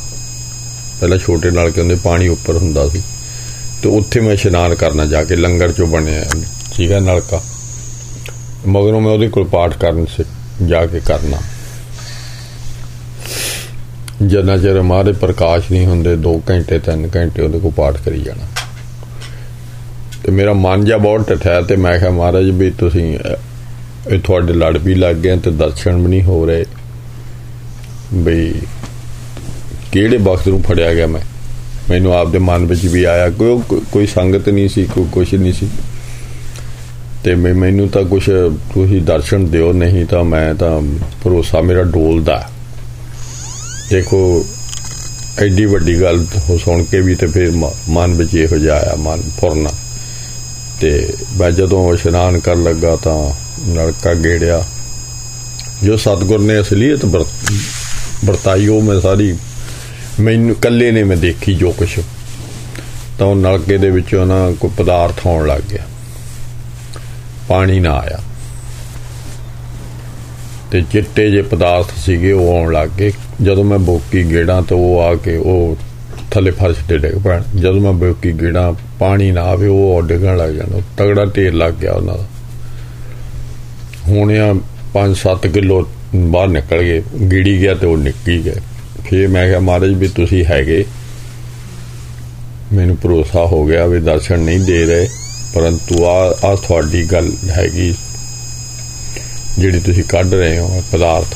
ਪਹਿਲਾਂ 0.99 1.17
ਛੋਟੇ 1.17 1.51
ਨਲਕੇ 1.51 1.81
ਹੁੰਦੇ, 1.81 1.95
ਪਾਣੀ 1.95 2.27
ਉੱਪਰ 2.27 2.57
ਹੁੰਦਾ 2.57 2.89
ਸੀ। 2.89 3.01
ਤੇ 3.81 3.89
ਉੱਥੇ 3.89 4.19
ਮੈਂ 4.19 4.33
ਇਸ਼ਨਾਨ 4.33 4.75
ਕਰਨਾ 4.75 5.05
ਜਾ 5.05 5.23
ਕੇ 5.23 5.35
ਲੰਗਰ 5.35 5.71
ਚੋਂ 5.71 5.87
ਬਣਿਆ 5.87 6.25
ਸੀਗਾ 6.73 6.99
ਨਲਕਾ। 6.99 7.41
ਮਗਰੋਂ 8.67 9.01
ਮੈਂ 9.01 9.11
ਉਹਦੇ 9.11 9.27
ਕੋਲ 9.27 9.47
ਪਾਠ 9.47 9.77
ਕਰਨ 9.77 10.05
ਸੇ 10.05 10.23
ਜਾ 10.67 10.85
ਕੇ 10.85 10.99
ਕਰਨਾ। 10.99 11.37
ਜਨਾ 14.27 14.57
ਚਿਰ 14.57 14.81
ਮਾਰੇ 14.81 15.11
ਪ੍ਰਕਾਸ਼ 15.11 15.71
ਨਹੀਂ 15.71 15.85
ਹੁੰਦੇ 15.85 16.15
2 16.15 16.41
ਘੰਟੇ 16.49 16.79
3 16.79 17.07
ਘੰਟੇ 17.15 17.41
ਉਹਦੇ 17.41 17.59
ਕੋਲ 17.59 17.71
ਪਾਠ 17.71 17.97
ਕਰੀ 17.97 18.21
ਜਾਣਾ। 18.21 18.47
ਤੇ 20.23 20.31
ਮੇਰਾ 20.31 20.53
ਮਨ 20.53 20.85
ਜਾ 20.85 20.97
ਬਹੁਤ 20.97 21.27
ਟਠਿਆ 21.27 21.61
ਤੇ 21.61 21.75
ਮੈਂ 21.75 21.99
ਕਿਹਾ, 21.99 22.09
ਮਹਾਰਾਜ 22.09 22.49
ਵੀ 22.49 22.71
ਤੁਸੀਂ, 22.71 23.19
ਇਹ 24.11 24.19
ਤੁਹਾਡੇ 24.19 24.53
ਲੜ 24.53 24.77
ਵੀ 24.77 24.95
ਲੱਗ 24.95 25.15
ਗਏ 25.15 25.35
ਤੇ 25.35 25.51
ਦਰਸ਼ਨ 25.51 25.95
ਵੀ 25.95 26.07
ਨਹੀਂ 26.07 26.23
ਹੋ 26.23 26.45
ਰਹੇ। 26.45 26.65
ਬਈ 28.13 28.53
ਕਿਹੜੇ 29.91 30.17
ਵਕਤ 30.17 30.47
ਨੂੰ 30.47 30.61
ਫੜਿਆ 30.61 30.93
ਗਿਆ 30.93 31.07
ਮੈਂ? 31.07 31.21
ਮੈਨੂੰ 31.89 32.13
ਆਪਦੇ 32.13 32.39
ਮਨ 32.39 32.65
ਵਿੱਚ 32.65 32.85
ਵੀ 32.85 33.03
ਆਇਆ, 33.03 33.29
ਕੋਈ 33.29 33.81
ਕੋਈ 33.91 34.07
ਸੰਗਤ 34.07 34.49
ਨਹੀਂ 34.49 34.69
ਸੀ, 34.69 34.85
ਕੋਈ 34.85 35.05
ਕੁਛ 35.11 35.33
ਨਹੀਂ 35.33 35.53
ਸੀ। 35.53 35.69
ਤੇ 37.23 37.33
ਮੈਂ 37.35 37.53
ਮੈਨੂੰ 37.53 37.87
ਤਾਂ 37.89 38.03
ਕੁਛ 38.03 38.29
ਤੁਸੀਂ 38.73 39.01
ਦਰਸ਼ਨ 39.01 39.45
ਦਿਓ, 39.45 39.71
ਨਹੀਂ 39.73 40.05
ਤਾਂ 40.05 40.23
ਮੈਂ 40.23 40.53
ਤਾਂ 40.55 40.81
ਭਰੋਸਾ 41.23 41.61
ਮੇਰਾ 41.61 41.83
ਡੋਲਦਾ। 41.83 42.41
ਦੇਖੋ, 43.89 44.21
ਐਡੀ 45.39 45.65
ਵੱਡੀ 45.65 45.99
ਗੱਲ 46.01 46.25
ਹੋ 46.39 46.57
ਸੁਣ 46.57 46.83
ਕੇ 46.83 47.01
ਵੀ 47.01 47.15
ਤੇ 47.15 47.27
ਫਿਰ 47.27 47.51
ਮਨ 47.89 48.13
ਵਿੱਚ 48.13 48.33
ਇਹੋ 48.35 48.57
ਜਿਹਾ 48.57 48.75
ਆਇਆ, 48.75 48.95
ਮਨ 48.99 49.21
ਫੁਰਨਾ 49.39 49.69
ਤੇ 50.81 51.07
ਮੈਂ 51.39 51.51
ਜਦੋਂ 51.51 51.93
ਇਸ਼ਨਾਨ 51.93 52.39
ਕਰਨ 52.39 52.63
ਲੱਗਾ 52.63 52.95
ਤਾਂ 52.95 53.19
ਨਲਕਾ 53.67 54.13
ਗੇੜਿਆ। 54.13 54.63
ਜੋ 55.83 55.97
ਸਤਗੁਰ 55.97 56.39
ਨੇ 56.39 56.59
ਅਸਲੀਅਤ 56.61 57.05
ਵਰਤਾਈ, 58.25 58.67
ਉਹ 58.67 58.81
ਮੈਂ 58.81 58.99
ਸਾਰੀ 59.01 59.33
ਮੈਨੂੰ 60.19 60.55
ਕੱਲੇ 60.55 60.91
ਨੇ 60.91 61.03
ਮੈਂ 61.03 61.17
ਦੇਖੀ 61.17 61.53
ਜੋ 61.55 61.71
ਕੁਛ। 61.71 61.99
ਤਾਂ 63.19 63.27
ਉਹ 63.27 63.35
ਨਲਕੇ 63.35 63.77
ਦੇ 63.77 63.89
ਵਿੱਚੋਂ 63.89 64.25
ਨਾ 64.25 64.51
ਕੋਈ 64.51 64.69
ਪਦਾਰਥ 64.77 65.25
ਆਉਣ 65.27 65.47
ਲੱਗ 65.47 65.61
ਗਿਆ। 65.71 65.85
ਪਾਣੀ 67.51 67.79
ਨਾ 67.79 67.91
ਆਇਆ। 67.91 68.19
ਤੇ 70.71 70.81
ਚਿੱਟੇ 70.81 71.31
ਜੇ 71.31 71.41
ਪਦਾਰਥ 71.41 71.91
ਸੀਗੇ, 72.05 72.31
ਉਹ 72.31 72.57
ਆਉਣ 72.57 72.73
ਲੱਗ 72.73 72.89
ਗਏ। 72.99 73.11
ਜਦੋਂ 73.41 73.63
ਮੈਂ 73.63 73.79
ਬੋਕੀ 73.79 74.31
ਗੇੜਾਂ 74.31 74.61
ਤਾਂ 74.61 74.77
ਉਹ 74.77 75.01
ਆ 75.01 75.15
ਕੇ 75.15 75.37
ਉਹ 75.37 75.77
ਥੱਲੇ 76.31 76.51
ਫਰਸ਼ 76.51 76.77
ਤੇ 76.89 76.97
ਡਿੱਗ 76.97 77.17
ਪੈਣ। 77.23 77.43
ਜਦੋਂ 77.59 77.81
ਮੈਂ 77.81 77.93
ਬੋਕੀ 77.93 78.31
ਗੇੜਾਂ 78.31 78.73
ਪਾਣੀ 78.99 79.31
ਨਾ 79.31 79.41
ਆਵੇ, 79.41 79.67
ਉਹ 79.67 80.01
ਡਿੱਗਣ 80.01 80.37
ਲੱਗ 80.37 80.53
ਜਾਂਦਾ 80.53 80.79
ਤਗੜਾ 80.97 81.25
ਢੇਰ 81.25 81.53
ਲੱਗ 81.53 81.73
ਗਿਆ 81.73 81.93
ਉਹਨਾਂ 81.93 82.17
ਦਾ। 82.17 82.25
ਹੁਣ 84.07 84.37
ਆ 84.37 84.55
5-7 84.93 85.47
ਕਿਲੋ 85.47 85.89
ਬਾਹਰ 86.15 86.47
ਨਿਕਲ 86.47 86.77
ਗਏ। 86.77 87.03
ਗੀੜੀ 87.31 87.61
ਗਿਆ 87.61 87.73
ਤੇ 87.73 87.87
ਉਹ 87.87 87.97
ਨਿੱਕੀ 87.97 88.45
ਗਏ। 88.45 88.55
ਫੇਰ 89.09 89.27
ਮੈਂ 89.27 89.47
ਕਿਹਾ, 89.47 89.59
ਮਹਾਰਾਜ 89.59 89.93
ਵੀ 89.93 90.07
ਤੁਸੀਂ 90.07 90.45
ਹੈਗੇ। 90.45 90.85
ਮੈਨੂੰ 92.73 92.97
ਭਰੋਸਾ 93.03 93.45
ਹੋ 93.45 93.65
ਗਿਆ 93.65 93.85
ਵੀ 93.85 93.99
ਦਰਸ਼ਨ 93.99 94.39
ਨਹੀਂ 94.39 94.59
ਦੇ 94.59 94.85
ਰਹੇ। 94.85 95.07
ਪਰੰਤੂ 95.53 96.05
ਆ 96.05 96.37
ਆ 96.45 96.55
ਤੁਹਾਡੀ 96.55 97.03
ਗੱਲ 97.05 97.31
ਹੈਗੀ 97.49 97.93
ਜਿਹੜੀ 99.59 99.79
ਤੁਸੀਂ 99.79 100.03
ਕੱਢ 100.03 100.33
ਰਹੇ 100.33 100.59
ਹੋ 100.59 100.83
ਪਦਾਰਥ। 100.91 101.35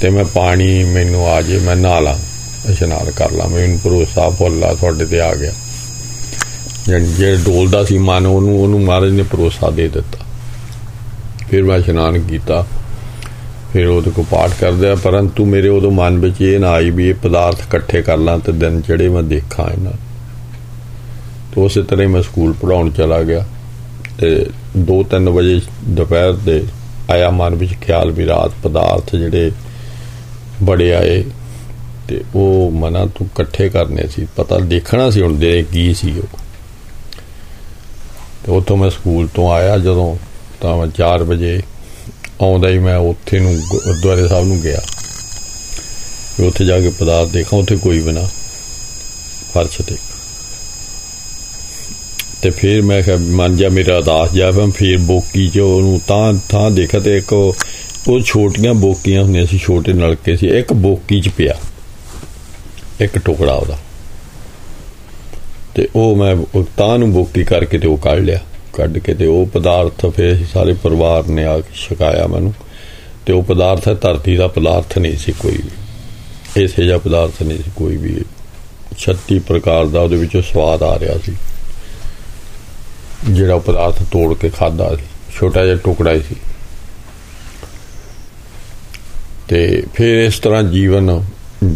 ਤੇ 0.00 0.10
ਮੈਂ 0.10 0.24
ਪਾਣੀ 0.24 0.84
ਮੈਨੂੰ 0.84 1.28
ਆ 1.28 1.42
ਜੇ, 1.42 1.58
ਮੈਂ 1.58 1.76
ਨਹਾ 1.76 2.00
ਲਾਂ, 2.00 2.14
ਇਸ਼ਨਾਨ 2.70 3.10
ਕਰ 3.10 3.30
ਲਾਂ। 3.30 3.48
ਮੈਨੂੰ 3.48 3.78
ਭਰੋਸਾ 3.84 4.28
ਫੁੱਲਾ 4.30 4.74
ਤੁਹਾਡੇ 4.74 5.04
ਤੇ 5.04 5.20
ਆ 5.20 5.34
ਗਿਆ। 5.34 5.52
ਜਿਹੜੇ 6.88 7.36
ਡੋਲਦਾ 7.36 7.84
ਸੀ 7.84 7.98
ਮਨ, 7.98 8.26
ਉਹਨੂੰ 8.26 8.62
ਉਹਨੂੰ 8.62 8.84
ਮਹਾਰਾਜ 8.84 9.10
ਨੇ 9.10 9.22
ਭਰੋਸਾ 9.22 9.70
ਦੇ 9.70 9.88
ਦਿੱਤਾ। 9.88 10.18
ਫਿਰ 11.50 11.62
ਮੈਂ 11.62 11.78
ਇਸ਼ਨਾਨ 11.78 12.18
ਕੀਤਾ। 12.18 12.66
ਫਿਰ 13.72 13.86
ਉਹਦੇ 13.86 14.10
ਕੋ 14.10 14.22
ਪਾਠ 14.30 14.50
ਕਰਦਾ 14.60 14.94
ਪਰੰਤੂ 14.94 15.44
ਮੇਰੇ 15.44 15.68
ਉਦੋਂ 15.68 15.90
ਮਨ 15.90 16.18
ਵਿੱਚ 16.18 16.40
ਇਹ 16.40 16.58
ਨਾ 16.58 16.70
ਆਈ 16.70 16.90
ਵੀ 16.90 17.08
ਇਹ 17.08 17.14
ਪਦਾਰਥ 17.14 17.60
ਇਕੱਠੇ 17.60 18.02
ਕਰ 18.02 18.16
ਲਾਂ 18.16 18.38
ਤੇ 18.38 18.52
ਦਿਨ 18.52 18.80
ਜਿਹੜੇ 18.80 19.08
ਮੈਂ 19.08 19.22
ਦੇਖਾਂ 19.22 19.72
ਇਹਨਾਂ 19.72 19.92
ਤੋਂ 21.56 21.64
ਉਸੇ 21.64 21.82
ਤਰ੍ਹਾਂ 21.82 22.08
ਮੈਂ 22.08 22.22
ਸਕੂਲ 22.22 22.52
ਪੜਾਉਣ 22.52 22.90
ਚਲਾ 22.90 23.22
ਗਿਆ 23.22 23.46
ਤੇ 24.18 24.46
2-3 24.78 25.28
ਵਜੇ 25.28 25.60
ਦੁਪਹਿਰ 25.84 26.32
ਦੇ 26.32 26.64
ਆਇਆ 27.10 27.30
ਮਨ 27.30 27.54
ਵਿੱਚ 27.54 27.72
ਖਿਆਲ 27.74 28.10
ਵੀ 28.10 28.26
ਰਾਤ 28.26 28.52
ਪਦਾਰਥ 28.62 29.16
ਜਿਹੜੇ 29.16 29.52
ਬੜੇ 30.62 30.94
ਆਏ 30.94 31.24
ਤੇ 32.08 32.24
ਉਹ 32.34 32.70
ਮਨਾ 32.70 33.06
ਤੂੰ 33.06 33.26
ਇਕੱਠੇ 33.26 33.68
ਕਰਨੇ 33.68 34.06
ਸੀ, 34.06 34.26
ਪਤਾ 34.36 34.58
ਦੇਖਣਾ 34.58 35.10
ਸੀ 35.10 35.22
ਹੁਣ 35.22 35.38
ਦੇ 35.38 35.64
ਕੀ 35.72 35.94
ਸੀ 35.94 36.18
ਉਹ। 36.18 36.38
ਤੇ 38.44 38.52
ਉਤੋਂ 38.52 38.76
ਮੈਂ 38.76 38.90
ਸਕੂਲ 38.90 39.28
ਤੋਂ 39.28 39.52
ਆਇਆ 39.52 39.78
ਜਦੋਂ 39.78 40.16
ਤਾਂ 40.60 40.76
ਮੈਂ 40.76 40.86
4 40.86 41.22
ਵਜੇ 41.22 41.62
ਆਉਂਦਾ 42.40 42.68
ਹੀ 42.68 42.78
ਮੈਂ 42.78 42.96
ਉੱਥੇ 42.96 43.40
ਨੂੰ 43.40 43.56
ਗੁਰਦੁਆਰੇ 43.70 44.28
ਸਾਹਿਬ 44.28 44.46
ਨੂੰ 44.46 44.60
ਗਿਆ। 44.60 44.80
ਵੀ 46.40 46.46
ਉੱਥੇ 46.46 46.64
ਜਾ 46.64 46.80
ਕੇ 46.80 46.90
ਪਦਾਰਥ 46.90 47.28
ਦੇਖਾਂ, 47.28 47.58
ਉੱਥੇ 47.58 47.76
ਕੋਈ 47.76 47.98
ਵੀ 47.98 48.12
ਨਾ, 48.12 48.28
ਫਰਸ਼ 49.54 49.82
ਤੇ। 49.82 49.96
ਤੇ 52.46 52.50
ਫਿਰ 52.50 52.82
ਮੈਂ 52.82 53.02
ਕਿਹਾ, 53.02 53.16
ਮਨ 53.16 53.56
ਜਾ 53.56 53.68
ਮੇਰਾ 53.68 53.98
ਅਦਾਸ 53.98 54.32
ਜਾ 54.32 54.50
ਮੈਂ 54.50 54.66
ਫਿਰ 54.70 54.98
ਬੋਕੀ 54.98 55.48
ਚ 55.48 55.58
ਉਹਨੂੰ 55.58 56.00
ਤਾਂ 56.08 56.34
ਥਾਂ 56.48 56.70
ਦੇਖਿਆ 56.70 57.00
ਤੇ 57.00 57.16
ਇੱਕ 57.16 57.32
ਉਹ 58.08 58.20
ਛੋਟੀਆਂ 58.20 58.74
ਬੋਕੀਆਂ 58.74 59.22
ਹੁੰਦੀਆਂ 59.22 59.46
ਸੀ, 59.46 59.58
ਛੋਟੇ 59.58 59.92
ਨਲਕੇ 59.92 60.36
ਸੀ, 60.36 60.48
ਇੱਕ 60.48 60.72
ਬੋਕੀ 60.72 61.20
ਚ 61.20 61.28
ਪਿਆ। 61.28 61.54
ਇੱਕ 63.00 63.18
ਟੁਕੜਾ 63.18 63.52
ਉਹਦਾ। 63.52 63.78
ਤੇ 65.74 65.88
ਉਹ 65.96 66.16
ਮੈਂ 66.16 66.36
ਉਹ 66.54 66.64
ਤਾਂ 66.76 66.98
ਨੂੰ 66.98 67.12
ਬੋਕੀ 67.12 67.44
ਕਰਕੇ 67.44 67.78
ਤੇ 67.78 67.88
ਉਹ 67.88 67.96
ਕੱਢ 67.96 68.18
ਲਿਆ। 68.18 68.40
ਕੱਢ 68.72 68.98
ਕੇ 68.98 69.14
ਤੇ 69.14 69.26
ਉਹ 69.26 69.46
ਪਦਾਰਥ 69.46 70.06
ਫਿਰ 70.06 70.34
ਅਸੀਂ 70.34 70.46
ਸਾਰੇ 70.52 70.74
ਪਰਿਵਾਰ 70.74 71.26
ਨੇ 71.26 71.44
ਆ 71.44 71.60
ਕੇ 71.60 71.74
ਛਕਾਇਆ 71.74 72.26
ਮੈਨੂੰ। 72.26 72.54
ਤੇ 73.26 73.32
ਉਹ 73.32 73.42
ਪਦਾਰਥ 73.42 73.84
ਧਰਤੀ 74.00 74.36
ਦਾ 74.36 74.48
ਪਦਾਰਥ 74.48 74.98
ਨਹੀਂ 74.98 75.16
ਸੀ 75.16 75.32
ਕੋਈ 75.32 75.56
ਵੀ। 75.56 75.70
ਇਸੇ 76.62 76.84
ਜਿਹਾ 76.84 76.98
ਪਦਾਰਥ 76.98 77.42
ਨਹੀਂ 77.42 77.58
ਸੀ 77.58 77.70
ਕੋਈ 77.76 77.96
ਵੀ। 77.96 78.24
36 78.98 79.38
ਪ੍ਰਕਾਰ 79.38 79.86
ਦਾ 79.86 80.00
ਉਹਦੇ 80.00 80.16
ਵਿੱਚੋਂ 80.16 80.42
ਸਵਾਦ 80.42 80.82
ਆ 80.82 80.98
ਰਿਹਾ 80.98 81.14
ਸੀ। 81.18 81.32
ਜਿਹੜਾ 83.24 83.58
ਪਦਾਰਥ 83.58 84.02
ਤੋੜ 84.02 84.34
ਕੇ 84.38 84.48
ਖਾਦਾ 84.48 84.96
ਸੀ, 84.96 85.02
ਛੋਟਾ 85.38 85.64
ਜਿਹਾ 85.64 85.76
ਟੁਕੜਾ 85.76 86.12
ਹੀ 86.12 86.20
ਸੀ। 86.20 86.36
ਤੇ 89.48 89.82
ਫਿਰ 89.94 90.18
ਇਸ 90.18 90.38
ਤਰ੍ਹਾਂ 90.38 90.62
ਜੀਵਨ, 90.62 91.24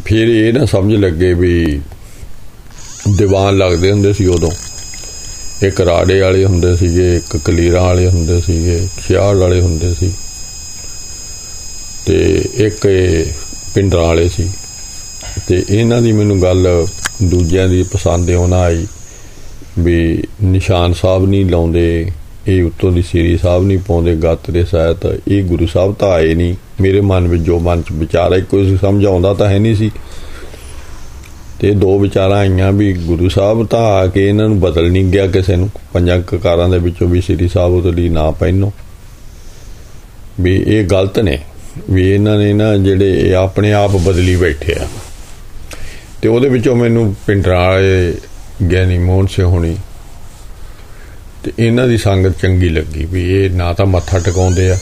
ਫਿਰ 0.04 0.28
ਇਹ 0.28 0.52
ਨਾ 0.52 0.64
ਸਮਝ 0.64 0.94
ਲੱਗੇ 0.94 1.34
ਵੀ 1.34 1.80
ਦੀਵਾਨ 3.16 3.58
ਲੱਗਦੇ 3.58 3.92
ਹੁੰਦੇ 3.92 4.12
ਸੀ 4.12 4.26
ਉਦੋਂ। 4.26 4.50
ਇੱਕ 5.62 5.80
ਰਾੜੇ 5.80 6.20
ਵਾਲੇ 6.20 6.44
ਹੁੰਦੇ 6.44 6.76
ਸੀਗੇ, 6.76 7.16
ਇੱਕ 7.16 7.36
ਕਲੀਰਾਂ 7.36 7.82
ਵਾਲੇ 7.82 8.06
ਹੁੰਦੇ 8.06 8.40
ਸੀਗੇ 8.40 8.88
ਖਿਆਲ 9.06 9.36
ਵਾਲੇ 9.36 9.60
ਹੁੰਦੇ 9.60 9.94
ਸੀ। 9.94 10.14
ਤੇ 12.06 12.44
ਇੱਕ 12.54 12.88
ਪਿੰਡਰਾਂ 13.74 14.02
ਵਾਲੇ 14.02 14.28
ਸੀ। 14.28 14.50
ਤੇ 15.48 15.64
ਇਹਨਾਂ 15.70 16.02
ਦੀ 16.02 16.12
ਮੈਨੂੰ 16.12 16.42
ਗੱਲ 16.42 16.86
ਦੂਜਿਆਂ 17.22 17.68
ਦੀ 17.68 17.82
ਪਸੰਦ 17.82 18.30
ਆਉਣਾ 18.30 18.56
ਆਈ। 18.56 18.86
ਵੀ 19.80 20.22
ਨਿਸ਼ਾਨ 20.42 20.92
ਸਾਹਿਬ 20.92 21.28
ਨਹੀਂ 21.28 21.44
ਲਾਉਂਦੇ, 21.46 22.10
ਇਹ 22.48 22.62
ਉੱਤੋਂ 22.62 22.92
ਦੀ 22.92 23.02
ਸ੍ਰੀ 23.02 23.36
ਸਾਹਿਬ 23.38 23.64
ਨਹੀਂ 23.64 23.78
ਪਾਉਂਦੇ, 23.78 24.14
ਗੱਤ 24.16 24.50
ਦੇ 24.50 24.64
ਸਹਿਤ 24.64 25.20
ਇਹ 25.28 25.42
ਗੁਰੂ 25.44 25.66
ਸਾਹਿਬ 25.66 25.94
ਤਾਂ 25.94 26.10
ਆਏ 26.10 26.34
ਨਹੀਂ। 26.34 26.54
ਮੇਰੇ 26.80 27.00
ਮਨ 27.00 27.28
ਵਿੱਚ 27.28 27.42
ਜੋ 27.42 27.58
ਮਨ 27.58 27.82
ਚ 27.82 27.92
ਵਿਚਾਰ 27.92 28.32
ਹੈ 28.32 28.40
ਕੋਈ 28.40 28.76
ਸਮਝਾਉਂਦਾ 28.76 29.34
ਤਾਂ 29.34 29.48
ਹੈ 29.48 29.58
ਨਹੀਂ 29.58 29.74
ਸੀ। 29.74 29.90
ਤੇ 31.60 31.70
ਦੋ 31.70 31.98
ਵਿਚਾਰਾਂ 31.98 32.38
ਆਈਆਂ 32.38 32.72
ਵੀ 32.72 32.92
ਗੁਰੂ 32.92 33.28
ਸਾਹਿਬ 33.28 33.66
ਤਾਂ 33.66 33.80
ਆ 33.80 34.06
ਕੇ 34.06 34.28
ਇਹਨਾਂ 34.28 34.48
ਨੂੰ 34.48 34.60
ਬਦਲ 34.60 34.90
ਨਹੀਂ 34.90 35.04
ਗਿਆ 35.04 35.26
ਕਿਸੇ 35.26 35.56
ਨੂੰ। 35.56 35.70
ਪੰਜਾਂ 35.92 36.20
ਕਕਾਰਾਂ 36.20 36.68
ਦੇ 36.68 36.78
ਵਿੱਚੋਂ 36.78 37.08
ਵੀ 37.08 37.20
ਸ੍ਰੀ 37.20 37.48
ਸਾਹਿਬ 37.48 37.72
ਉਹਦੇ 37.72 37.92
ਲਈ 37.92 38.08
ਨਾ 38.08 38.30
ਪਹਿਨੋ 38.30 38.72
ਵੀ 40.40 40.56
ਇਹ 40.66 40.84
ਗਲਤ 40.84 41.18
ਨੇ, 41.18 41.38
ਵੀ 41.90 42.10
ਇਹਨਾਂ 42.10 42.38
ਨੇ 42.38 42.52
ਨਾ 42.52 42.76
ਜਿਹੜੇ 42.76 43.10
ਇਹ 43.20 43.34
ਆਪਣੇ 43.34 43.72
ਆਪ 43.72 43.90
ਬਦਲੀ 43.90 44.36
ਬੈਠੇ 44.36 44.74
ਆ। 44.74 44.86
ਤੇ 46.22 46.28
ਉਹਦੇ 46.28 46.48
ਵਿੱਚੋਂ 46.48 46.76
ਮੈਨੂੰ 46.76 47.14
ਪਿੰਡਰਾਂ 47.26 47.60
ਵਾਲੇ 47.60 48.14
ਗਿਆਨੀ 48.70 48.98
ਮੋਹਨ 48.98 49.26
ਸੇ 49.26 49.42
ਹੋਣੀ। 49.42 49.76
ਤੇ 51.44 51.52
ਇਹਨਾਂ 51.58 51.88
ਦੀ 51.88 51.96
ਸੰਗਤ 51.98 52.40
ਚੰਗੀ 52.42 52.68
ਲੱਗੀ 52.68 53.04
ਵੀ 53.04 53.22
ਇਹ 53.34 53.50
ਨਾ 53.50 53.72
ਤਾਂ 53.72 53.86
ਮੱਥਾ 53.86 54.18
ਟਿਕਾਉਂਦੇ 54.18 54.70
ਆ। 54.70 54.78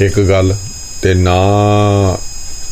ਇੱਕ 0.00 0.20
ਗੱਲ 0.20 0.54
ਤੇ 1.02 1.14
ਨਾ 1.14 1.36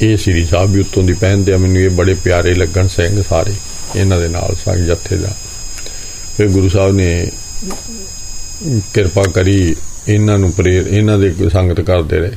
ਇਹ 0.02 0.16
ਸ੍ਰੀ 0.16 0.44
ਸਾਹਿਬ 0.44 0.70
ਵੀ 0.70 0.80
ਉੱਤੋਂ 0.80 1.02
ਦੀ 1.02 1.12
ਪਹਿਨਦੇ 1.12 1.52
ਆ। 1.52 1.56
ਮੈਨੂੰ 1.56 1.76
ਇਹ 1.76 1.90
ਬੜੇ 1.90 2.14
ਪਿਆਰੇ 2.14 2.54
ਲੱਗਣ 2.54 2.86
ਸਿੰਘ 2.86 3.22
ਸਾਰੇ 3.22 3.52
ਇਹਨਾਂ 3.96 4.20
ਦੇ 4.20 4.28
ਨਾਲ 4.28 4.54
ਸੰਗ 4.54 4.86
ਜੱਥੇ 4.86 5.16
ਦਾ। 5.16 5.28
ਫਿਰ 6.36 6.48
ਗੁਰੂ 6.48 6.68
ਸਾਹਿਬ 6.68 6.94
ਨੇ 6.94 7.30
ਕਿਰਪਾ 8.94 9.22
ਕਰੀ 9.22 9.76
ਇਹਨਾਂ 10.08 10.38
ਨੂੰ 10.38 10.52
ਪ੍ਰੇਰ 10.52 10.86
ਇਹਨਾਂ 10.86 11.18
ਦੇ 11.18 11.34
ਸੰਗਤ 11.52 11.80
ਕਰਦੇ 11.80 12.18
ਰਹੇ। 12.18 12.32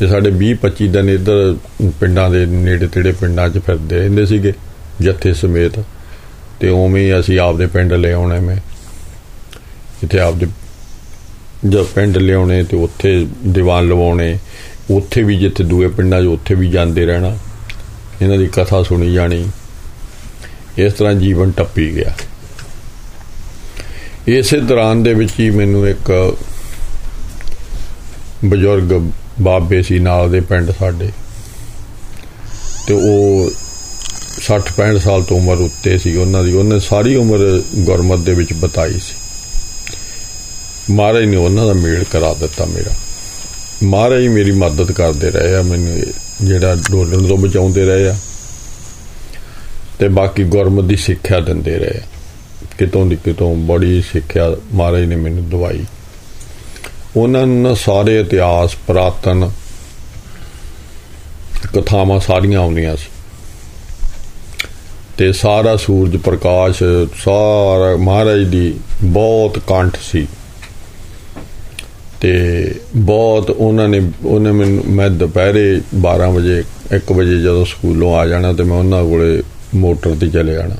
ਤੇ 0.00 0.06
ਸਾਡੇ 0.06 0.30
20 0.30 0.54
25 0.62 0.88
ਦਿਨ 0.88 1.10
ਇੱਧਰ 1.10 1.56
ਪਿੰਡਾਂ 2.00 2.30
ਦੇ 2.30 2.46
ਨੇੜੇ 2.46 2.86
ਤੇੜੇ 2.86 3.12
ਪਿੰਡਾਂ 3.12 3.48
'ਚ 3.48 3.58
ਫਿਰਦੇ 3.58 3.98
ਰਹਿੰਦੇ 3.98 4.26
ਸੀਗੇ। 4.26 4.52
ਜੱਥੇ 5.00 5.34
ਸਮੇਤ 5.34 5.84
ਤੇ 6.60 6.68
ਉਵੇਂ 6.68 7.02
ਹੀ 7.02 7.20
ਅਸੀਂ 7.20 7.38
ਆਪਦੇ 7.38 7.66
ਪਿੰਡ 7.66 7.92
ਲੈ 7.92 8.12
ਆਉਣੇ 8.12 8.40
ਮੈਂ। 8.40 8.56
ਇੱਥੇ 10.02 10.18
ਆਪਦੇ 10.18 10.46
ਜਦ 11.68 11.82
ਪਿੰਡ 11.82 12.18
ਲਿਆਉਣੇ 12.18 12.64
ਤੇ 12.64 12.76
ਉੱਥੇ 12.76 13.26
ਦੀਵਾਨ 13.46 13.88
ਲਵਾਉਣੇ, 13.88 14.38
ਉੱਥੇ 14.90 15.22
ਵੀ 15.22 15.38
ਜਿੱਥੇ 15.38 15.64
ਦੂਏ 15.64 15.88
ਪਿੰਡਾਂ 15.88 16.22
'ਚ 16.22 16.26
ਉੱਥੇ 16.26 16.54
ਵੀ 16.54 16.70
ਜਾਂਦੇ 16.70 17.06
ਰਹਿਣਾ। 17.06 17.38
ਇਹਨਾਂ 18.22 18.38
ਦੀ 18.38 18.46
ਕਥਾ 18.46 18.82
ਸੁਣੀ 18.82 19.14
ਜਾਣੀ। 19.14 19.46
ਇਸ 20.78 20.92
ਤਰ੍ਹਾਂ 20.92 21.14
ਜੀਵਨ 21.14 21.50
ਟੱਪੀ 21.50 21.94
ਗਿਆ। 21.94 22.14
ਇਸੇ 24.28 24.60
ਦੌਰਾਨ 24.60 25.02
ਦੇ 25.02 25.14
ਵਿੱਚ 25.14 25.32
ਹੀ 25.40 25.50
ਮੈਨੂੰ 25.50 25.88
ਇੱਕ 25.88 26.36
ਬਜ਼ੁਰਗ 28.44 29.10
ਬਾਬੇ 29.40 29.82
ਸੀ 29.82 29.98
ਨਾਲ 29.98 30.30
ਦੇ 30.30 30.40
ਪਿੰਡ 30.40 30.70
ਸਾਡੇ। 30.78 31.10
ਤੇ 32.86 32.94
ਉਹ 32.94 33.50
60 34.44 34.72
65 34.72 34.98
ਸਾਲ 34.98 35.22
ਤੋਂ 35.22 35.36
ਉਮਰ 35.36 35.56
ਉੱਤੇ 35.56 35.98
ਸੀ, 35.98 36.16
ਉਹਨਾਂ 36.16 36.44
ਦੀ, 36.44 36.52
ਉਹਨੇ 36.52 36.80
ਸਾਰੀ 36.80 37.14
ਉਮਰ 37.14 37.62
ਗੁਰਮਤ 37.78 38.18
ਦੇ 38.18 38.34
ਵਿੱਚ 38.34 38.52
ਬਤਾਈ 38.52 38.98
ਸੀ। 38.98 39.14
ਮਹਾਰਾਜ 40.90 41.24
ਨੇ 41.24 41.36
ਉਹਨਾਂ 41.36 41.66
ਦਾ 41.66 41.72
ਮੇਲ 41.72 42.04
ਕਰਾ 42.04 42.34
ਦਿੱਤਾ 42.34 42.64
ਮੇਰਾ। 42.64 42.94
ਮਹਾਰਾਜ 43.82 44.22
ਹੀ 44.22 44.28
ਮੇਰੀ 44.28 44.52
ਮਦਦ 44.52 44.92
ਕਰਦੇ 44.92 45.30
ਰਹੇ 45.30 45.54
ਆ, 45.54 45.62
ਮੈਨੂੰ 45.62 46.00
ਜਿਹੜਾ 46.42 46.74
ਡੋਲਣ 46.90 47.26
ਤੋਂ 47.26 47.38
ਬਚਾਉਂਦੇ 47.38 47.84
ਰਹੇ 47.84 48.08
ਆ, 48.08 48.16
ਤੇ 49.98 50.08
ਬਾਕੀ 50.08 50.44
ਗੁਰਮਤ 50.44 50.84
ਦੀ 50.84 50.96
ਸਿੱਖਿਆ 50.96 51.40
ਦਿੰਦੇ 51.40 51.78
ਰਹੇ 51.78 52.00
ਕਿਤੋਂ 52.78 53.06
ਦੀ 53.06 53.16
ਕਿਤੋਂ 53.16 53.54
ਬੜੀ 53.56 54.02
ਸਿੱਖਿਆ 54.02 54.56
ਮਹਾਰਾਜ 54.72 55.04
ਨੇ 55.04 55.16
ਮੈਨੂੰ 55.16 55.48
ਦਵਾਈ। 55.50 55.84
ਉਹਨਾਂ 57.16 57.46
ਨੂੰ 57.46 57.76
ਸਾਰੇ 57.76 58.20
ਇਤਿਹਾਸ, 58.20 58.74
ਪ੍ਰਾਤਨ 58.86 59.50
ਕਥਾਵਾਂ 61.74 62.20
ਸਾਰੀਆਂ 62.20 62.60
ਆਉਂਦੀਆਂ 62.60 62.96
ਸੀ। 62.96 63.13
ਤੇ 65.18 65.32
ਸਾਰਾ 65.32 65.76
ਸੂਰਜ 65.76 66.16
ਪ੍ਰਕਾਸ਼, 66.16 66.82
ਸਾਰਾ 67.24 67.96
ਮਹਾਰਾਜ 67.96 68.44
ਦੀ 68.44 68.74
ਬਹੁਤ 69.02 69.58
ਕੰਠ 69.58 69.96
ਸੀ। 70.02 70.26
ਤੇ 72.20 72.74
ਬਹੁਤ 72.96 73.50
ਉਹਨਾਂ 73.50 73.88
ਨੇ, 73.88 74.12
ਉਹਨੇ 74.24 74.52
ਮੈਨੂੰ, 74.52 74.84
ਮੈਂ 74.86 75.10
ਦੁਪਹਿਰੇ 75.10 75.80
12 75.94 76.30
ਵਜੇ 76.30 76.64
1 76.92 77.12
ਵਜੇ 77.12 77.40
ਜਦੋਂ 77.40 77.64
ਸਕੂਲੋਂ 77.64 78.16
ਆ 78.16 78.26
ਜਾਣਾ 78.26 78.52
ਤੇ 78.52 78.62
ਮੈਂ 78.62 78.78
ਉਹਨਾਂ 78.78 79.04
ਕੋਲੇ 79.04 79.42
ਮੋਟਰ 79.74 80.14
ਤੇ 80.20 80.28
ਚਲੇ 80.28 80.52
ਜਾਣਾ। 80.52 80.76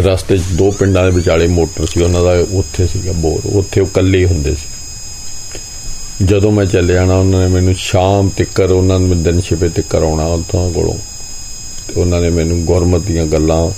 ਰਸਤੇ 0.00 0.38
'ਚ 0.38 0.42
ਦੋ 0.52 0.70
ਪਿੰਡਾਂ 0.70 1.04
ਦੇ 1.04 1.10
ਵਿਚਾਲੇ 1.10 1.46
ਮੋਟਰ 1.46 1.86
ਸੀ, 1.86 2.02
ਉਹਨਾਂ 2.02 2.22
ਦਾ 2.24 2.44
ਉੱਥੇ 2.52 2.86
ਸੀਗਾ 2.86 3.12
ਬੋਰ, 3.12 3.40
ਉੱਥੇ 3.54 3.80
ਉਹ 3.80 3.86
ਇਕੱਲੇ 3.86 4.24
ਹੁੰਦੇ 4.26 4.54
ਸੀ। 4.54 6.26
ਜਦੋਂ 6.26 6.52
ਮੈਂ 6.52 6.66
ਚੱਲੇ 6.66 6.94
ਜਾਣਾ 6.94 7.14
ਉਹਨਾਂ 7.14 7.40
ਨੇ 7.40 7.48
ਮੈਨੂੰ 7.48 7.74
ਸ਼ਾਮ 7.74 8.28
ਤੱਕ 8.28 8.60
ਉਹਨਾਂ 8.60 8.98
ਨੂੰ 8.98 9.22
ਦਿਨ 9.22 9.40
ਛਿਪੇ 9.40 9.68
ਤੱਕ 9.68 9.94
ਆਉਣਾ 9.94 10.24
ਉੱਥੋਂ 10.24 10.72
ਕੋਲੋਂ। 10.72 11.13
ਤੇ 11.88 12.00
ਉਹਨਾਂ 12.00 12.20
ਨੇ 12.20 12.30
ਮੈਨੂੰ 12.30 12.64
ਗੁਰਮਤ 12.64 13.00
ਦੀਆਂ 13.00 13.26
ਗੱਲਾਂ, 13.26 13.70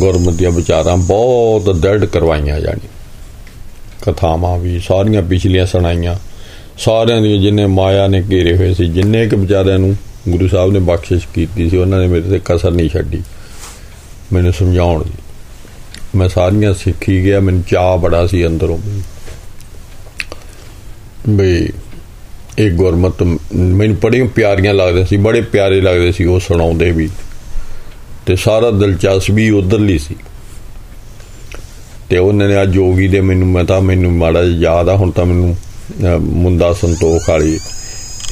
ਗੁਰਮਤ 0.00 0.32
ਦੀਆਂ 0.32 0.50
ਵਿਚਾਰਾਂ 0.50 0.96
ਬਹੁਤ 0.96 1.76
ਦਰਦ 1.76 2.04
ਕਰਵਾਈਆਂ 2.04 2.60
ਜਾਣੀ। 2.60 2.88
ਕਥਾਵਾਂ 4.02 4.58
ਵੀ, 4.58 4.80
ਸਾਰੀਆਂ 4.80 5.22
ਪਿਛਲੀਆਂ 5.22 5.66
ਸੁਣਾਈਆਂ। 5.66 6.16
ਸਾਰਿਆਂ 6.78 7.22
ਦੀ 7.22 7.38
ਜਿੰਨੇ 7.38 7.66
ਮਾਇਆ 7.66 8.06
ਨੇ 8.06 8.22
ਘੇਰੇ 8.30 8.56
ਹੋਏ 8.56 8.74
ਸੀ, 8.74 8.86
ਜਿੰਨੇ 8.86 9.28
ਕਿ 9.28 9.36
ਵਿਚਾਰਿਆਂ 9.36 9.78
ਨੂੰ 9.78 9.96
ਗੁਰੂ 10.28 10.48
ਸਾਹਿਬ 10.48 10.72
ਨੇ 10.72 10.78
ਬਖਸ਼ਿਸ਼ 10.78 11.28
ਕੀਤੀ 11.34 11.70
ਸੀ, 11.70 11.76
ਉਹਨਾਂ 11.76 12.00
ਨੇ 12.00 12.06
ਮੇਰੇ 12.06 12.28
ਤੇ 12.28 12.40
ਕਸਰ 12.44 12.70
ਨਹੀਂ 12.70 12.90
ਛੱਡੀ। 12.90 13.22
ਮੈਨੂੰ 14.32 14.52
ਸਮਝਾਉਣ 14.52 15.04
ਦੀ। 15.04 15.10
ਮੈਂ 16.14 16.28
ਸਾਰੀਆਂ 16.28 16.74
ਸਿੱਖੀ 16.74 17.24
ਗਿਆ, 17.24 17.40
ਮੈਨੂੰ 17.40 17.62
ਚਾਹ 17.70 17.96
ਬੜਾ 17.96 18.26
ਸੀ 18.26 18.46
ਅੰਦਰੋਂ 18.46 18.78
ਬਈ 21.28 21.68
ਇਹ 22.58 22.70
ਗੁਰਮਤ 22.70 23.22
ਮੈਨੂੰ 23.22 23.96
ਬੜੀਆਂ 24.02 24.26
ਪਿਆਰੀਆਂ 24.26 24.72
ਲੱਗਦੀਆਂ 24.74 25.06
ਸੀ, 25.06 25.16
ਬੜੇ 25.16 25.40
ਪਿਆਰੇ 25.42 25.80
ਲੱਗਦੇ 25.80 26.12
ਸੀ, 26.12 26.24
ਉਹ 26.24 26.40
ਸੁਣਾਉਂਦੇ 26.40 26.90
ਵੀ। 26.90 27.08
ਤੇ 28.26 28.36
ਸਾਰਾ 28.36 28.70
ਦਿਲਚਸਪੀ 28.70 29.48
ਉਧਰਲੀ 29.50 29.98
ਸੀ। 29.98 30.16
ਤੇ 32.10 32.18
ਉਹਨਾਂ 32.18 32.48
ਨੇ 32.48 32.56
ਆ 32.56 32.64
ਜੋਗੀ 32.64 33.08
ਦੇ 33.08 33.20
ਮੈਨੂੰ, 33.20 33.48
ਮੈਂ 33.48 33.64
ਤਾਂ 33.64 33.80
ਮੈਨੂੰ 33.80 34.12
ਮਾੜਾ 34.12 34.42
ਯਾਦ 34.42 34.88
ਆ, 34.88 34.96
ਹੁਣ 34.96 35.10
ਤਾਂ 35.10 35.24
ਮੈਨੂੰ 35.24 35.56
ਮੁੰਡਾ 36.20 36.72
ਸੰਤੋਖ 36.72 37.28
ਵਾਲੀ, 37.28 37.58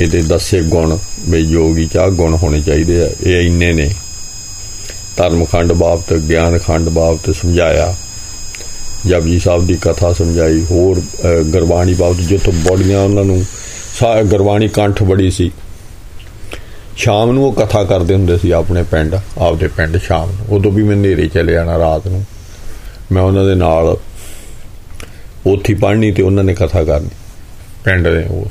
ਇਹਦੇ 0.01 0.23
ਦੱਸੇ 0.23 0.61
ਗੁਣ 0.63 0.97
ਬਈ 1.29 1.45
ਜੋਗੀ 1.47 1.87
ਚਾ 1.87 2.09
ਗੁਣ 2.09 2.35
ਹੋਣੇ 2.35 2.61
ਚਾਹੀਦੇ 2.61 3.01
ਆ, 3.03 3.09
ਇਹ 3.27 3.47
ਇੰਨੇ 3.47 3.73
ਨੇ। 3.73 3.91
ਧਰਮ 5.17 5.45
ਖੰਡ 5.45 5.73
ਬਾਬਤ 5.73 6.13
ਗਿਆਨ 6.29 6.59
ਖੰਡ 6.59 6.89
ਬਾਬਤ 6.89 7.35
ਸਮਝਾਇਆ। 7.37 7.95
ਜਪਜੀ 9.07 9.39
ਸਾਹਿਬ 9.39 9.67
ਦੀ 9.67 9.77
ਕਥਾ 9.83 10.13
ਸਮਝਾਈ, 10.13 10.65
ਹੋਰ 10.71 11.01
ਗੁਰਬਾਣੀ 11.43 11.95
ਬਾਬਤ 11.95 12.21
ਜਿੱਥੋਂ 12.21 12.53
ਬੜੀਆਂ 12.53 13.01
ਉਹਨਾਂ 13.01 13.25
ਨੂੰ 13.25 13.45
ਗੁਰਬਾਣੀ 14.25 14.69
ਕੰਠ 14.69 15.03
ਬੜੀ 15.03 15.31
ਸੀ। 15.31 15.51
ਸ਼ਾਮ 16.97 17.33
ਨੂੰ 17.33 17.45
ਉਹ 17.45 17.53
ਕਥਾ 17.53 17.85
ਕਰਦੇ 17.85 18.15
ਹੁੰਦੇ 18.15 18.39
ਸੀ 18.39 18.51
ਆਪਣੇ 18.51 18.83
ਪਿੰਡ 18.83 19.17
ਆਪਦੇ 19.39 19.69
ਪਿੰਡ 19.69 19.97
ਸ਼ਾਮ 19.97 20.31
ਨੂੰ। 20.31 20.57
ਉਦੋਂ 20.57 20.73
ਵੀ 20.73 20.83
ਮੈਂ 20.83 20.97
ਨੇਰੇ 20.97 21.29
ਚਲੇ 21.29 21.53
ਜਾਣਾ 21.53 21.79
ਰਾਤ 21.79 22.07
ਨੂੰ। 22.07 22.25
ਮੈਂ 23.13 23.23
ਉਹਨਾਂ 23.23 23.45
ਦੇ 23.45 23.55
ਨਾਲ 23.55 23.97
ਉੱਥੇ 25.47 25.75
ਪੜ੍ਹਨੀ 25.75 26.13
ਤੇ 26.13 26.23
ਉਹਨਾਂ 26.23 26.45
ਨੇ 26.45 26.55
ਕਥਾ 26.55 26.85
ਕਰਨੀ। 26.85 27.09
ਪਿੰਡ 27.85 28.09
ਦੇ 28.09 28.25
ਉਹ 28.25 28.51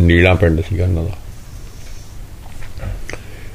ਨੀਲਾ 0.00 0.34
ਪਿੰਡ 0.34 0.60
ਸੀਗਾ 0.60 0.84
ਉਹਨਾਂ 0.84 1.04
ਦਾ। 1.04 1.10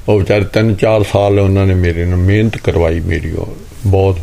ਉਹ 0.08 0.20
ਵਿਚਾਰੇ 0.20 0.44
ਤਿੰਨ 0.44 0.76
ਚਾਰ 0.76 1.04
ਸਾਲ 1.04 1.40
ਉਹਨਾਂ 1.40 1.66
ਨੇ 1.66 1.74
ਮੇਰੇ 1.74 2.06
ਨਾਲ 2.06 2.18
ਮਿਹਨਤ 2.18 2.58
ਕਰਵਾਈ 2.58 3.00
ਮੇਰੀ 3.00 3.36
ਬਹੁਤ। 3.86 4.20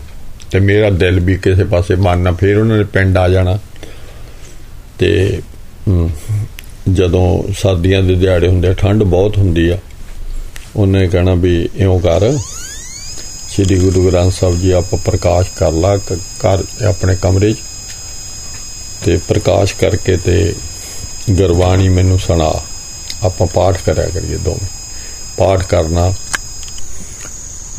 ਤੇ 0.50 0.60
ਮੇਰਾ 0.60 0.90
ਦਿਲ 0.90 1.20
ਵੀ 1.20 1.36
ਕਿਸੇ 1.36 1.64
ਪਾਸੇ 1.64 1.94
ਮੰਨਣਾ 1.94 2.32
ਫਿਰ 2.32 2.58
ਉਹਨਾਂ 2.58 2.76
ਨੇ 2.76 2.84
ਪਿੰਡ 2.84 3.18
ਆ 3.18 3.28
ਜਾਣਾ। 3.28 3.58
ਤੇ 4.98 5.36
ਹਮ, 5.36 5.57
ਜਦੋਂ 6.92 7.52
ਸਰਦੀਆਂ 7.52 8.02
ਦੇ 8.02 8.14
ਦਿਹਾੜੇ 8.14 8.48
ਹੁੰਦੇ 8.48 8.68
ਆ, 8.68 8.72
ਠੰਡ 8.72 9.02
ਬਹੁਤ 9.02 9.38
ਹੁੰਦੀ 9.38 9.68
ਆ। 9.68 9.78
ਉਹਨੇ 10.76 11.08
ਕਹਿਣਾ 11.08 11.34
ਵੀ 11.34 11.68
ਇਉਂ 11.76 12.00
ਕਰ 12.00 12.38
ਸ੍ਰੀ 13.50 13.78
ਗੁਰੂ 13.78 14.06
ਗ੍ਰੰਥ 14.06 14.32
ਸਾਹਿਬ 14.32 14.60
ਜੀ 14.60 14.70
ਆਪਾਂ 14.70 14.98
ਪ੍ਰਕਾਸ਼ 15.04 15.48
ਕਰ 15.56 15.72
ਲਾ 15.72 15.96
ਕ- 15.96 16.12
ਘਰ 16.12 16.84
ਆਪਣੇ 16.84 17.16
ਕਮਰੇ 17.22 17.52
'ਚ 17.52 17.56
ਤੇ 19.04 19.18
ਪ੍ਰਕਾਸ਼ 19.28 19.74
ਕਰਕੇ 19.74 20.16
ਤੇ 20.16 20.54
ਗੁਰਬਾਣੀ 21.30 21.88
ਮੈਨੂੰ 21.88 22.18
ਸੁਣਾ। 22.18 22.52
ਆਪਾਂ 23.24 23.46
ਪਾਠ 23.46 23.76
ਕਰਿਆ 23.86 24.06
ਕਰੀਏ 24.06 24.36
ਦੋਵੇਂ। 24.36 24.66
ਪਾਠ 25.36 25.66
ਕਰਨਾ 25.66 26.12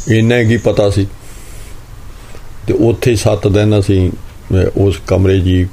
ਇੰਨਾ 0.08 0.44
ਕੀ 0.44 0.58
ਪਤਾ 0.58 0.90
ਸੀ। 0.90 1.08
ਤੇ 2.68 2.74
ਉੱਥੇ 2.74 3.16
7 3.16 3.48
ਦਿਨ 3.48 3.80
ਅਸੀਂ 3.80 4.12
ਅਹ, 4.12 4.80
ਉਸ 4.80 4.96
ਕਮਰੇ 5.08 5.40
ਜੀ 5.40 5.68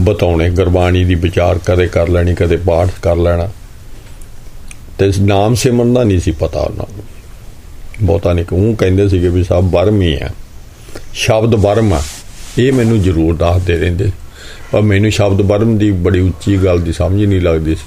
ਬਤਾਉਣੇ, 0.00 0.50
ਗੁਰਬਾਣੀ 0.50 1.04
ਦੀ 1.04 1.14
ਵਿਚਾਰ 1.14 1.58
ਕਦੇ 1.58 1.86
ਕਰ 1.86 2.08
ਲੈਣੀ, 2.08 2.34
ਕਦੇ 2.34 2.56
ਪਾਠ 2.56 2.88
ਕਰ 3.02 3.16
ਲੈਣਾ। 3.16 3.48
ਤੇ 4.98 5.06
ਇਸ 5.06 5.18
ਨਾਮ 5.18 5.54
ਸਿਮਰਨ 5.54 5.94
ਦਾ 5.94 6.04
ਨਹੀਂ 6.04 6.20
ਸੀ 6.20 6.30
ਪਤਾ 6.30 6.60
ਉਹਨਾਂ 6.60 6.94
ਨੂੰ। 6.96 7.04
ਬਹੁਤਾ 8.02 8.32
ਨਹੀਂ, 8.32 8.44
ਉਹ 8.52 8.76
ਕਹਿੰਦੇ 8.76 9.08
ਸੀਗੇ 9.08 9.28
ਵੀ 9.28 9.44
ਸਭ 9.44 9.62
ਬਰਮ 9.62 10.02
ਹੀ 10.02 10.14
ਆ। 10.14 10.28
ਸ਼ਬਦ 11.14 11.56
ਬਰਮ 11.56 11.92
ਆ। 11.92 12.02
ਇਹ 12.58 12.72
ਮੈਨੂੰ 12.72 13.02
ਜ਼ਰੂਰ 13.02 13.36
ਦੱਸਦੇ 13.36 13.78
ਰਹਿੰਦੇ। 13.78 14.10
ਪਰ 14.72 14.80
ਮੈਨੂੰ 14.80 15.10
ਸ਼ਬਦ 15.10 15.42
ਬਰਮ 15.42 15.78
ਦੀ 15.78 15.90
ਬੜੀ 15.90 16.20
ਉੱਚੀ 16.20 16.56
ਗੱਲ 16.56 16.80
ਦੀ 16.80 16.92
ਸਮਝ 16.92 17.24
ਨਹੀਂ 17.24 17.40
ਲੱਗਦੀ 17.40 17.74
ਸੀ। 17.74 17.86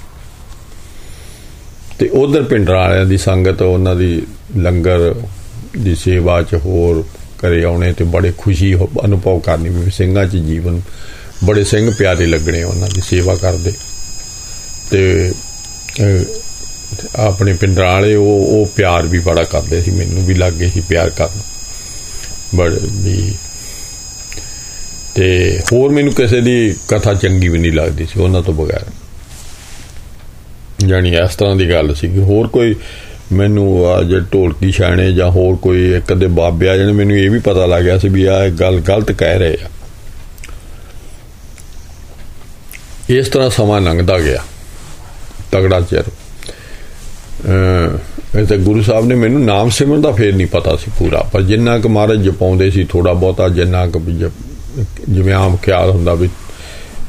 ਤੇ 1.99 2.09
ਉਧਰ 2.09 2.43
ਪਿੰਡਰਾਂ 2.43 2.87
ਵਾਲਿਆਂ 2.87 3.05
ਦੀ 3.05 3.17
ਸੰਗਤ, 3.17 3.61
ਉਹਨਾਂ 3.61 3.95
ਦੀ 3.95 4.21
ਲੰਗਰ 4.57 5.15
ਦੀ 5.77 5.95
ਸੇਵਾ 5.95 6.41
ਚ 6.41 6.55
ਹੋਰ 6.55 7.03
ਕਰੇ 7.39 7.63
ਆਉਣੇ 7.63 7.93
ਤੇ 7.93 8.03
ਬੜੇ 8.03 8.33
ਖੁਸ਼ੀ 8.37 8.73
ਹੋ- 8.73 9.05
ਅਨੁਭਵ 9.05 9.39
ਕਰਨੀ 9.39 9.69
ਵੀ 9.69 9.91
ਸਿੰਘਾਂ 9.91 10.25
ਚ 10.25 10.35
ਜੀਵਨ 10.35 10.81
ਬੜੇ 11.43 11.63
ਸਿੰਘ 11.63 11.93
ਪਿਆਰੇ 11.93 12.25
ਲੱਗਣੇ 12.25 12.63
ਉਹਨਾਂ 12.63 12.89
ਦੀ 12.95 13.01
ਸੇਵਾ 13.01 13.35
ਕਰਦੇ। 13.35 13.73
ਤੇ 14.91 15.31
ਅਹ, 16.01 16.23
ਆਪਣੇ 17.15 17.53
ਪਿੰਡਰਾਂ 17.53 17.93
ਵਾਲੇ 17.93 18.15
ਉਹ 18.15 18.47
ਉਹ 18.47 18.71
ਪਿਆਰ 18.75 19.07
ਵੀ 19.07 19.19
ਬੜਾ 19.19 19.43
ਕਰਦੇ 19.43 19.81
ਸੀ 19.81 19.91
ਮੈਨੂੰ 19.91 20.25
ਵੀ 20.25 20.33
ਲੱਗੇ 20.33 20.69
ਸੀ 20.69 20.81
ਪਿਆਰ 20.89 21.09
ਕਰਨ। 21.09 21.41
ਬੜੇ 22.55 22.77
ਵੀ 22.91 23.33
ਤੇ 25.15 25.59
ਹੋਰ 25.73 25.91
ਮੈਨੂੰ 25.91 26.13
ਕਿਸੇ 26.13 26.41
ਦੀ 26.41 26.75
ਕਥਾ 26.87 27.13
ਚੰਗੀ 27.13 27.47
ਵੀ 27.47 27.57
ਨਹੀਂ 27.57 27.71
ਲੱਗਦੀ 27.71 28.05
ਸੀ 28.05 28.19
ਉਹਨਾਂ 28.19 28.41
ਤੋਂ 28.41 28.53
ਬਗੈਰ। 28.53 28.85
ਜਾਣੀ 30.87 31.15
ਇਸ 31.15 31.35
ਤਰ੍ਹਾਂ 31.35 31.55
ਦੀ 31.55 31.69
ਗੱਲ 31.69 31.95
ਸੀ 31.95 32.07
ਕਿ 32.07 32.19
ਹੋਰ 32.19 32.47
ਕੋਈ 32.47 32.75
ਮੈਨੂੰ 33.31 33.87
ਆ 33.87 34.03
ਜੇ 34.03 34.19
ਢੋਲਕੀ 34.19 34.71
ਛਾਣੇ 34.71 35.11
ਜਾਂ 35.11 35.31
ਹੋਰ 35.31 35.55
ਕੋਈ 35.55 35.93
ਇੱਕ 35.93 36.13
ਦੇ 36.13 36.27
ਬਾਬੇ 36.27 36.69
ਆ 36.69 36.77
ਜਾਣੇ 36.77 36.93
ਮੈਨੂੰ 36.93 37.17
ਇਹ 37.17 37.29
ਵੀ 37.29 37.39
ਪਤਾ 37.39 37.65
ਲੱਗ 37.65 37.83
ਗਿਆ 37.83 37.97
ਸੀ 37.97 38.09
ਵੀ 38.09 38.23
ਆ 38.23 38.49
ਗੱਲ 38.49 38.79
ਗਲਤ 38.79 39.11
ਕਹਿ 39.11 39.39
ਰਹੇ 39.39 39.57
ਆ। 39.63 39.69
ਇਸ 43.09 43.27
ਤਰ੍ਹਾਂ 43.27 43.49
ਸਮਾਂ 43.49 43.81
ਲੰਘਦਾ 43.81 44.19
ਗਿਆ। 44.19 44.43
ਤਗੜਾ 45.51 45.81
ਚਿਰ। 45.81 46.01
ਅਹ 46.01 48.37
ਇਹ 48.37 48.45
ਤੇ 48.45 48.57
ਗੁਰੂ 48.57 48.81
ਸਾਹਿਬ 48.81 49.05
ਨੇ 49.05 49.15
ਮੈਨੂੰ 49.15 49.45
ਨਾਮ 49.45 49.69
ਸਿਮਰਨ 49.69 50.01
ਦਾ 50.01 50.11
ਫੇਰ 50.11 50.35
ਨਹੀਂ 50.35 50.47
ਪਤਾ 50.47 50.75
ਸੀ 50.75 50.91
ਪੂਰਾ, 50.99 51.21
ਪਰ 51.21 51.41
ਜਿੰਨਾ 51.41 51.79
ਕੁ 51.79 51.89
ਮਹਾਰਾਜ 51.89 52.21
ਜਪਾਉਂਦੇ 52.21 52.71
ਸੀ 52.71 52.83
ਥੋੜਾ 52.83 53.13
ਬਹੁਤਾ 53.13 53.49
ਜਿੰਨਾ 53.49 53.87
ਕੁ 53.87 53.99
ਵੀ 53.99 54.13
ਜਪ- 54.13 54.83
ਜਿਵੇਂ 55.09 55.33
ਆਮ 55.33 55.57
ਖਿਆਲ 55.57 55.89
ਹੁੰਦਾ 55.89 56.13
ਵੀ 56.13 56.29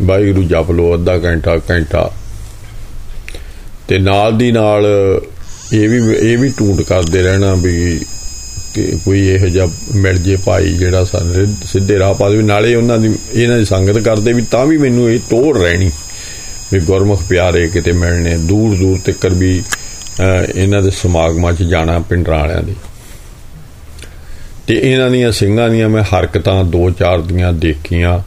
ਵਾਹਿਗੁਰੂ 0.03 0.43
ਜਪ 0.43 0.71
ਲਓ, 0.71 0.95
ਅੱਧਾ 0.95 1.19
ਘੰਟਾ 1.19 1.61
ਘੰਟਾ। 1.71 2.11
ਤੇ 3.89 3.99
ਨਾਲ 3.99 4.39
ਦੀ 4.39 4.53
ਨਾਲ 4.53 4.87
ਇਹ 5.73 5.89
ਵੀ 5.89 6.15
ਇਹ 6.15 6.39
ਵੀ 6.39 6.49
ਟੂਟ 6.49 6.83
ਕਰਦੇ 6.83 7.23
ਰਹਿਣਾ 7.23 7.55
ਵੀ 7.55 8.01
ਕਿ 8.75 8.99
ਕੋਈ 9.05 9.29
ਇਹੋ 9.29 9.47
ਜਿਹਾ 9.47 9.69
ਮਿਲ 9.95 10.19
ਜੇ 10.19 10.37
ਭਾਈ 10.37 10.73
ਜਿਹੜਾ 10.73 11.05
ਸਾਨੂੰ 11.05 11.35
ਰਿ- 11.35 11.47
ਸਿੱਧੇ 11.47 11.99
ਰਾਹ 11.99 12.15
ਪਾ 12.15 12.31
ਦੇਵੇ 12.31 12.43
ਨਾਲੇ 12.43 12.75
ਉਹਨਾਂ 12.75 12.99
ਦੀ 12.99 13.15
ਇਹਨਾਂ 13.35 13.59
ਦੀ 13.59 13.65
ਸੰਗਤ 13.65 13.99
ਕਰਦੇ 13.99 14.33
ਵੀ 14.33 14.43
ਤਾਂ 14.51 14.67
ਵੀ 14.67 14.77
ਮੈਨੂੰ 14.79 15.11
ਇਹ 15.11 15.21
ਤੋੜ 15.31 15.59
ਰਹਿਣੀ। 15.59 15.91
ਵੀ 16.73 16.81
ਗੁਰਮੁਖ 16.81 17.23
ਪਿਆਰੇ 17.29 17.69
ਕਿਤੇ 17.69 17.93
ਮਿਲਣੇ 17.93 18.37
ਦੂਰ 18.39 18.77
ਦੂਰ 18.77 18.99
ਤੱਕ 19.05 19.27
ਵੀ 19.27 19.63
ਅਹ, 20.21 20.59
ਇਹਨਾਂ 20.59 20.83
ਦੇ 20.83 20.91
ਸਮਾਗਮਾਂ 20.91 21.53
'ਚ 21.53 21.63
ਜਾਣਾ 21.63 21.99
ਪਿੰਡਰਾਂ 21.99 22.39
ਵਾਲਿਆਂ 22.39 22.63
ਦੇ। 22.63 22.75
ਤੇ 24.67 24.75
ਇਹਨਾਂ 24.93 25.11
ਦੀਆਂ 25.11 25.33
ਸਿੰਘਾਂ 25.33 25.71
ਦੀਆਂ 25.71 25.89
ਮੈਂ 25.89 26.03
ਹਰਕਤਾਂ 26.03 26.65
ਦੋ 26.65 26.91
ਚਾਰ 26.91 27.21
ਦੀਆਂ 27.21 27.53
ਦੇਖੀਆਂ 27.53 28.21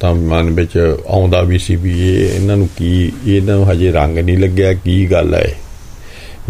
ਤਾਂ 0.00 0.14
ਮਨ 0.14 0.50
ਵਿੱਚ 0.50 0.96
ਆਉਂਦਾ 1.06 1.42
ਵੀ 1.42 1.58
ਸੀ 1.58 1.76
ਵੀ 1.76 2.14
ਇਹ 2.14 2.34
ਇਹਨਾਂ 2.34 2.56
ਨੂੰ 2.56 2.68
ਕੀ 2.76 3.12
ਇਹਨਾਂ 3.26 3.54
ਨੂੰ 3.56 3.72
ਹਜੇ 3.72 3.92
ਰੰਗ 3.92 4.18
ਨਹੀਂ 4.18 4.38
ਲੱਗਿਆ 4.38 4.72
ਕੀ 4.72 5.06
ਗੱਲ 5.12 5.34
ਹੈ 5.34 5.52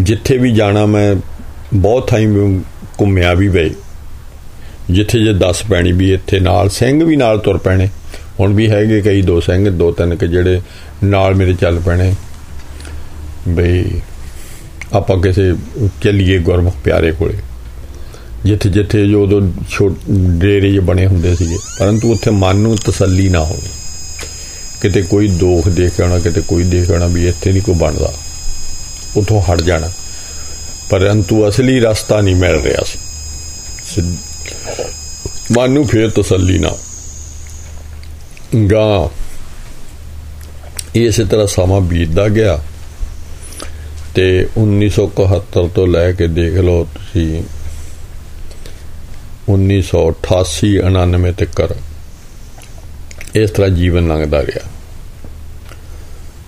ਜਿੱਥੇ 0.01 0.39
ਵੀ 0.39 0.53
ਜਾਣਾ 0.53 0.87
ਮੈਂ 0.87 1.17
ਬਹੁਤ 1.75 2.11
ਟਾਈਮ 2.11 2.63
ਘੁੰਮਿਆ 3.01 3.35
ਵੀ 3.35 3.49
ਵੇ 3.49 3.75
ਜਿੱਥੇ 4.91 5.19
ਜੇ 5.19 5.33
ਦੱਸ 5.33 5.63
ਪੈਣੀ 5.63 5.93
ਵੀ 5.93 6.13
ਇੱਥੇ 6.13 6.41
ਨਾਲ 6.41 6.71
ਸਿੰਘ 6.71 7.05
ਵੀ 7.05 7.17
ਨਾਲ 7.17 7.39
ਤੁਰ 7.39 7.59
ਪੈਣੇ। 7.59 7.89
ਹੁਣ 8.41 8.55
ਵੀ 8.55 8.71
ਹੈਗੇ 8.71 9.01
ਕਈ 9.01 9.23
ਦੋ 9.23 9.41
ਸਿੰਘ, 9.41 9.71
ਦੋ 9.71 9.93
ਤਿੰਨ 9.93 10.17
ਕਿ 10.17 10.29
ਜਿਹੜੇ 10.29 10.61
ਨਾਲ 11.05 11.35
ਮੇਰੇ 11.35 11.55
ਚੱਲ 11.55 11.81
ਪੈਣੇ। 11.81 12.15
ਬਈ 13.49 13.85
ਆਪਾਂ 14.93 15.19
ਕਿਸੇ 15.19 15.55
ਚੱਲੀਏ 16.03 16.39
ਗੁਰਮੁਖ 16.39 16.75
ਪਿਆਰੇ 16.85 17.13
ਕੋਲੇ। 17.13 17.35
ਜਿੱਥੇ 18.45 18.69
ਜਿੱਥੇ 18.71 19.07
ਜੋ 19.07 19.23
ਉਦੋਂ 19.23 19.53
ਛੋਟ 19.71 19.99
ਡੇਰੇ 20.11 20.69
ਜਿਹੇ 20.69 20.81
ਬਣੇ 20.81 21.07
ਹੁੰਦੇ 21.07 21.37
ਸੀਗੇ। 21.37 21.57
ਪਰੰਤੂ 21.79 22.13
ਉੱਥੇ 22.13 22.31
ਮਨ 22.31 22.57
ਨੂੰ 22.57 22.77
ਤਸੱਲੀ 22.77 23.29
ਨਾ 23.29 23.41
ਹੋਵੇ। 23.41 23.69
ਕਿਤੇ 24.83 25.03
ਕੋਈ 25.03 25.29
ਦੋਖ 25.29 25.69
ਦੇਖ 25.69 26.01
ਆਉਣਾ, 26.01 26.19
ਕਿਤੇ 26.19 26.41
ਕੋਈ 26.41 26.65
ਦੇਖ 26.65 26.91
ਆਉਣਾ 26.91 27.07
ਵੀ 27.07 27.29
ਇੱਥੇ 27.29 27.53
ਨਹੀਂ 27.53 27.63
ਕੋਈ 27.63 27.75
ਬਣਦਾ। 27.75 28.13
ਉਥੋਂ 29.17 29.43
ਹਟ 29.43 29.63
ਜਾਣਾ। 29.63 29.89
ਪਰੰਤੂ 30.91 31.49
ਅਸਲੀ 31.49 31.81
ਰਸਤਾ 31.81 32.21
ਨਹੀਂ 32.21 32.37
ਮਿਲ 32.37 32.63
ਰਿਹਾ 32.63 32.83
ਸੀ। 32.87 32.99
ਸਿੱਧ- 33.95 34.17
ਮਨ 35.59 35.71
ਨੂੰ 35.71 35.87
ਫੇਰ 35.87 36.11
ਤਸੱਲੀ 36.11 36.59
ਨਾ 36.59 36.71
ਗਾ 38.73 39.11
ਇਸੇ 40.95 41.25
ਤਰ੍ਹਾਂ 41.25 41.47
ਸਮਾਂ 41.47 41.81
ਬੀਤਦਾ 41.81 42.29
ਗਿਆ 42.29 42.65
ਤੇ 44.15 44.49
1971 44.57 45.69
ਤੋਂ 45.69 45.87
ਲੈ 45.87 46.13
ਕੇ 46.13 46.27
ਦੇਖ 46.27 46.55
ਲਓ 46.55 46.85
ਤੁਸੀਂ 46.85 47.43
1988 49.49 50.81
99 50.83 51.33
ਤੱਕ 51.33 51.77
ਇਸ 53.35 53.51
ਤਰ੍ਹਾਂ 53.51 53.71
ਜੀਵਨ 53.71 54.09
ਲੰਘਦਾ 54.09 54.43
ਗਿਆ 54.43 54.71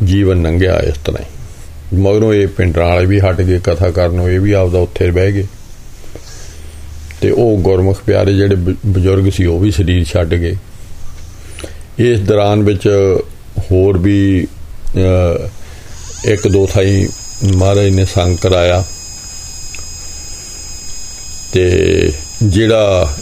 ਜੀਵਨ 0.05 0.43
ਲੰਘਿਆ 0.43 0.79
ਇਸ 0.79 0.95
ਤਰ੍ਹਾਂ 1.05 1.23
ਹੀ। 1.23 1.36
ਮਗਰੋਂ 1.95 2.35
ਇਹ 2.35 2.49
ਪਿੰਡਰਾਂ 2.49 2.89
ਵਾਲੇ 2.89 3.07
ਵੀ 3.07 3.21
ਹਟ 3.21 3.41
ਗਏ 3.41 3.59
ਕਥਾ 3.59 3.91
ਕਰਨੋਂ 3.91 4.29
ਇਹ 4.29 4.41
ਵੀ 4.41 4.53
ਆਪਦਾ 4.53 4.79
ਉੱਥੇ 4.79 5.11
ਬਹਿ 5.11 5.33
ਗਏ। 5.33 5.47
ਤੇ 7.21 7.31
ਉਹ 7.31 7.59
ਗੁਰਮੁਖ 7.59 8.01
ਪਿਆਰੇ 8.07 8.35
ਜਿਹੜੇ 8.35 8.55
ਬ- 8.55 8.77
ਬਜ਼ੁਰਗ 8.87 9.33
ਸੀ 9.33 9.47
ਉਹ 9.47 9.61
ਵੀ 9.61 9.71
ਸਰੀਰ 9.71 10.05
ਛੱਡ 10.05 10.35
ਗਏ। 10.35 10.57
ਇਸ 11.99 12.21
ਦੌਰਾਨ 12.21 12.63
ਵਿੱਚ 12.63 12.89
ਹੋਰ 13.59 13.99
ਵੀ 13.99 14.47
ਅਹ, 14.97 15.49
ਇੱਕ 16.25 16.49
ਦੋ 16.49 16.67
ਥਾਈ 16.67 17.09
ਮਹਾਰਾਜ 17.57 17.89
ਨੇ 17.89 18.05
ਸੰਗ 18.05 18.37
ਕਰਾਇਆ। 18.37 18.85
ਤੇ 21.53 22.13
ਜਿਹੜਾ 22.43 23.15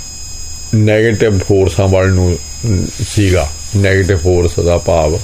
네ਗੇਟਿਵ 0.74 1.38
ਫੋਰਸਾਂ 1.38 1.88
ਵੱਲ 1.88 2.10
ਨੂੰ 2.10 2.38
ਅਮ, 2.66 2.86
ਸੀਗਾ 3.08 3.50
네ਗੇਟਿਵ 3.76 4.16
ਫੋਰਸ 4.16 4.60
ਦਾ 4.60 4.78
ਭਾਵ 4.78 5.20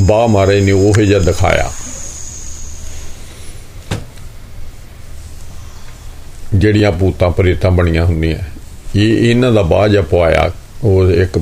ਬਾ 0.00 0.26
ਮਾਰੇ 0.26 0.60
ਨੇ 0.60 0.72
ਉਹ 0.72 1.02
ਜਿਹਾ 1.02 1.18
ਦਿਖਾਇਆ। 1.18 1.70
ਜਿਹੜੀਆਂ 6.54 6.92
ਭੂਤਾਂ 6.92 7.30
ਪ੍ਰੇਤਾਂ 7.30 7.70
ਬਣੀਆਂ 7.70 8.04
ਹੁੰਦੀਆਂ। 8.04 8.38
ਇਹ 8.96 9.30
ਇਹਨਾਂ 9.30 9.52
ਦਾ 9.52 9.62
ਬਾਝ 9.62 9.90
ਜਿਹਾ 9.90 10.02
ਪਵਾਇਆ 10.02 10.50
ਉਹ 10.84 11.10
ਇੱਕ 11.10 11.38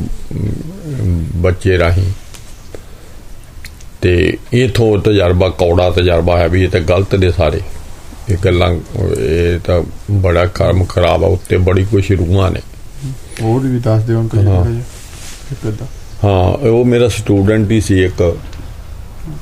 ਬੱਚੇ 1.36 1.78
ਰਾਹੀਂ। 1.78 2.10
ਤੇ 4.00 4.36
ਇਥੋਂ 4.52 4.98
ਤਜਰਬਾ 4.98 5.48
ਕੌੜਾ 5.48 5.90
ਤਜਰਬਾ 5.90 6.38
ਹੈ 6.38 6.48
ਵੀ 6.48 6.62
ਇਹ 6.62 6.68
ਤਾਂ 6.68 6.80
ਗਲਤ 6.80 7.14
ਨੇ 7.14 7.30
ਸਾਰੇ। 7.30 7.60
ਇਹ 8.28 8.36
ਗੱਲਾਂ 8.44 8.68
ਇਹ 9.18 9.58
ਤਾਂ 9.60 9.82
ਬੜਾ 10.10 10.44
ਕਰਮ 10.46 10.84
ਖਰਾਬ 10.84 11.24
ਆ 11.24 11.26
ਉੱਤੇ 11.26 11.56
ਬੜੀ 11.56 11.84
ਕੁਛ 11.84 12.10
ਰੂਹਾਂ 12.12 12.50
ਨੇ। 12.50 12.60
ਹੋਰ 13.42 13.60
ਵੀ 13.60 13.78
ਦੱਸ 13.78 14.02
ਦਿਓ 14.02 14.20
ਅੰਕਲ 14.20 14.44
ਜੀ 14.66 14.82
ਹਾਂ 16.24 16.68
ਉਹ 16.68 16.84
ਮੇਰਾ 16.84 17.08
ਸਟੂਡੈਂਟ 17.08 17.70
ਹੀ 17.70 17.80
ਸੀ 17.80 18.04
ਇੱਕ। 18.04 18.36